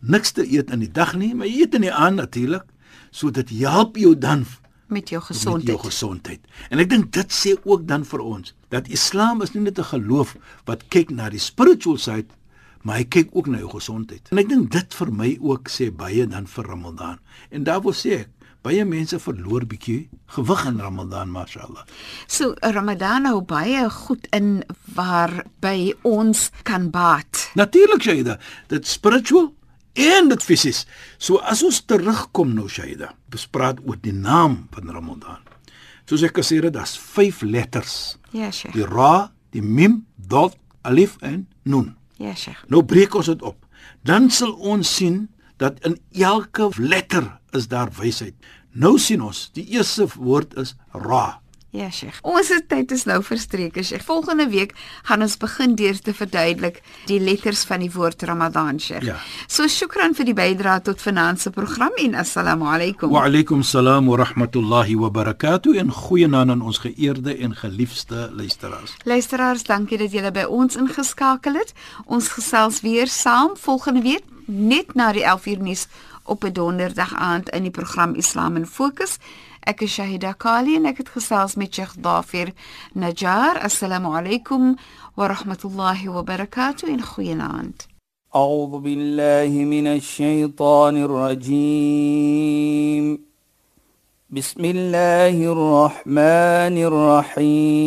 niks 0.00 0.32
te 0.32 0.42
eet 0.46 0.70
in 0.70 0.80
die 0.80 0.92
dag 0.92 1.14
nie, 1.16 1.34
maar 1.34 1.46
jy 1.46 1.60
eet 1.62 1.74
in 1.74 1.80
die 1.82 1.92
aand 1.92 2.16
natuurlik. 2.16 2.64
So 3.10 3.30
dit 3.30 3.50
help 3.50 3.96
jou 3.96 4.14
dan 4.18 4.38
Met 4.38 4.48
jou 4.48 4.58
met 4.88 5.08
jou 5.08 5.22
gesondheid. 5.22 5.80
gesondheid. 5.80 6.40
En 6.70 6.78
ek 6.78 6.88
dink 6.88 7.12
dit 7.12 7.32
sê 7.32 7.56
ook 7.64 7.86
dan 7.88 8.04
vir 8.04 8.20
ons 8.20 8.54
dat 8.68 8.88
Islam 8.88 9.42
is 9.42 9.52
nie 9.54 9.62
net 9.62 9.78
'n 9.78 9.92
geloof 9.92 10.36
wat 10.64 10.88
kyk 10.88 11.10
na 11.10 11.30
die 11.30 11.38
spiritual 11.38 11.98
side, 11.98 12.26
maar 12.82 12.96
hy 12.96 13.04
kyk 13.04 13.28
ook 13.32 13.46
na 13.46 13.58
jou 13.58 13.70
gesondheid. 13.70 14.28
En 14.30 14.38
ek 14.38 14.48
dink 14.48 14.70
dit 14.70 14.94
vir 14.94 15.12
my 15.12 15.38
ook 15.40 15.68
sê 15.68 15.90
baie 15.90 16.26
dan 16.26 16.46
vir 16.46 16.64
Ramadan. 16.64 17.18
En 17.50 17.64
daarvoor 17.64 17.94
sê 17.94 18.10
ek 18.20 18.30
baie 18.66 18.84
mense 18.84 19.18
verloor 19.22 19.66
bietjie 19.66 20.08
gewig 20.26 20.64
in 20.66 20.80
Ramadan, 20.82 21.30
mashallah. 21.30 21.84
So 22.26 22.54
Ramadan 22.60 23.28
hou 23.30 23.40
baie 23.40 23.90
goed 23.90 24.26
in 24.34 24.64
waarby 24.94 25.94
ons 26.02 26.50
kan 26.62 26.90
baat. 26.90 27.50
Natuurlik 27.54 28.02
Shaida, 28.02 28.38
dit 28.68 28.86
spiritual 28.86 29.52
en 29.94 30.28
dit 30.28 30.42
fisies. 30.42 30.84
So 31.18 31.38
as 31.38 31.62
ons 31.66 31.82
terugkom 31.86 32.54
nou 32.54 32.68
Shaida, 32.68 33.12
bespraat 33.32 33.82
oor 33.86 33.98
die 34.02 34.14
naam 34.14 34.66
van 34.74 34.90
Ramadan. 34.90 35.42
Soos 36.06 36.22
ek 36.22 36.38
gesê 36.38 36.60
het, 36.62 36.74
daar's 36.76 36.94
5 36.98 37.42
letters. 37.42 38.16
Ja, 38.30 38.50
Sheikh. 38.50 38.74
Die 38.76 38.86
ra, 38.86 39.32
die 39.54 39.62
mim, 39.62 40.04
dot, 40.16 40.54
alif 40.86 41.16
en 41.20 41.48
nun. 41.66 41.96
Ja, 42.22 42.34
Sheikh. 42.34 42.62
Nou 42.70 42.84
breek 42.86 43.14
ons 43.18 43.26
dit 43.32 43.42
op. 43.42 43.58
Dan 44.06 44.30
sal 44.30 44.54
ons 44.54 44.86
sien 44.86 45.26
dat 45.58 45.80
in 45.88 45.98
elke 46.14 46.70
letter 46.78 47.26
is 47.56 47.66
daar 47.72 47.90
wysheid. 47.98 48.36
Nou 48.76 48.98
sien 49.00 49.22
ons, 49.24 49.48
die 49.56 49.64
eerste 49.74 50.06
woord 50.14 50.54
is 50.60 50.76
ra. 50.92 51.40
Ja, 51.76 51.90
Sheikh. 51.92 52.22
Ons 52.24 52.48
tyd 52.70 52.92
is 52.94 53.04
nou 53.04 53.18
verstreke, 53.24 53.82
Sheikh. 53.84 54.04
Volgende 54.06 54.46
week 54.48 54.72
gaan 55.04 55.20
ons 55.24 55.34
begin 55.36 55.74
deur 55.76 55.98
te 56.00 56.14
verduidelik 56.16 56.78
die 57.10 57.18
letters 57.20 57.66
van 57.68 57.82
die 57.84 57.90
woord 57.92 58.22
Ramadan, 58.24 58.80
Sheikh. 58.80 59.04
Ja. 59.04 59.18
So 59.52 59.68
shukran 59.68 60.16
vir 60.16 60.30
die 60.30 60.36
bydrae 60.36 60.80
tot 60.86 61.04
vanaand 61.04 61.42
se 61.42 61.52
program 61.52 61.92
en 62.00 62.16
assalamu 62.16 62.70
alaykum. 62.72 63.12
Wa 63.12 63.26
alaykum 63.28 63.64
salaam 63.66 64.08
wa 64.08 64.16
rahmatullahi 64.22 64.96
wa 65.02 65.10
barakatuh 65.12 65.76
en 65.82 65.92
goeienaand 65.92 66.56
aan 66.56 66.64
ons 66.64 66.80
geëerde 66.86 67.36
en 67.44 67.52
geliefde 67.56 68.30
luisteraars. 68.32 68.96
Luisteraars, 69.04 69.68
dankie 69.68 70.00
dat 70.00 70.16
julle 70.16 70.32
by 70.32 70.46
ons 70.48 70.80
ingeskakel 70.80 71.60
het. 71.60 71.76
Ons 72.06 72.32
gesels 72.38 72.80
weer 72.86 73.12
saam 73.12 73.52
volgende 73.60 74.00
week 74.06 74.24
net 74.46 74.94
na 74.94 75.10
die 75.12 75.26
11uur 75.26 75.60
nuus 75.60 75.88
op 76.24 76.44
'n 76.44 76.52
donderdag 76.52 77.14
aand 77.14 77.48
in 77.50 77.62
die 77.62 77.70
program 77.70 78.14
Islam 78.14 78.56
in 78.56 78.66
Fokus. 78.66 79.18
أك 79.68 79.84
شهيدا 79.84 80.32
كالي 80.32 80.78
نك 80.78 81.02
تخصاص 81.02 81.58
ميتشيخ 81.58 81.98
ضافر 81.98 82.52
نجار. 82.96 83.64
السلام 83.64 84.06
عليكم 84.06 84.76
ورحمة 85.16 85.58
الله 85.64 86.08
وبركاته. 86.08 86.88
إن 86.88 87.02
خويناند 87.02 87.82
أعوذ 88.36 88.78
بالله 88.80 89.64
من 89.64 89.86
الشيطان 89.86 90.96
الرجيم. 90.96 92.26
بسم 94.30 94.64
الله 94.64 95.52
الرحمن 95.52 96.76
الرحيم. 97.38 97.86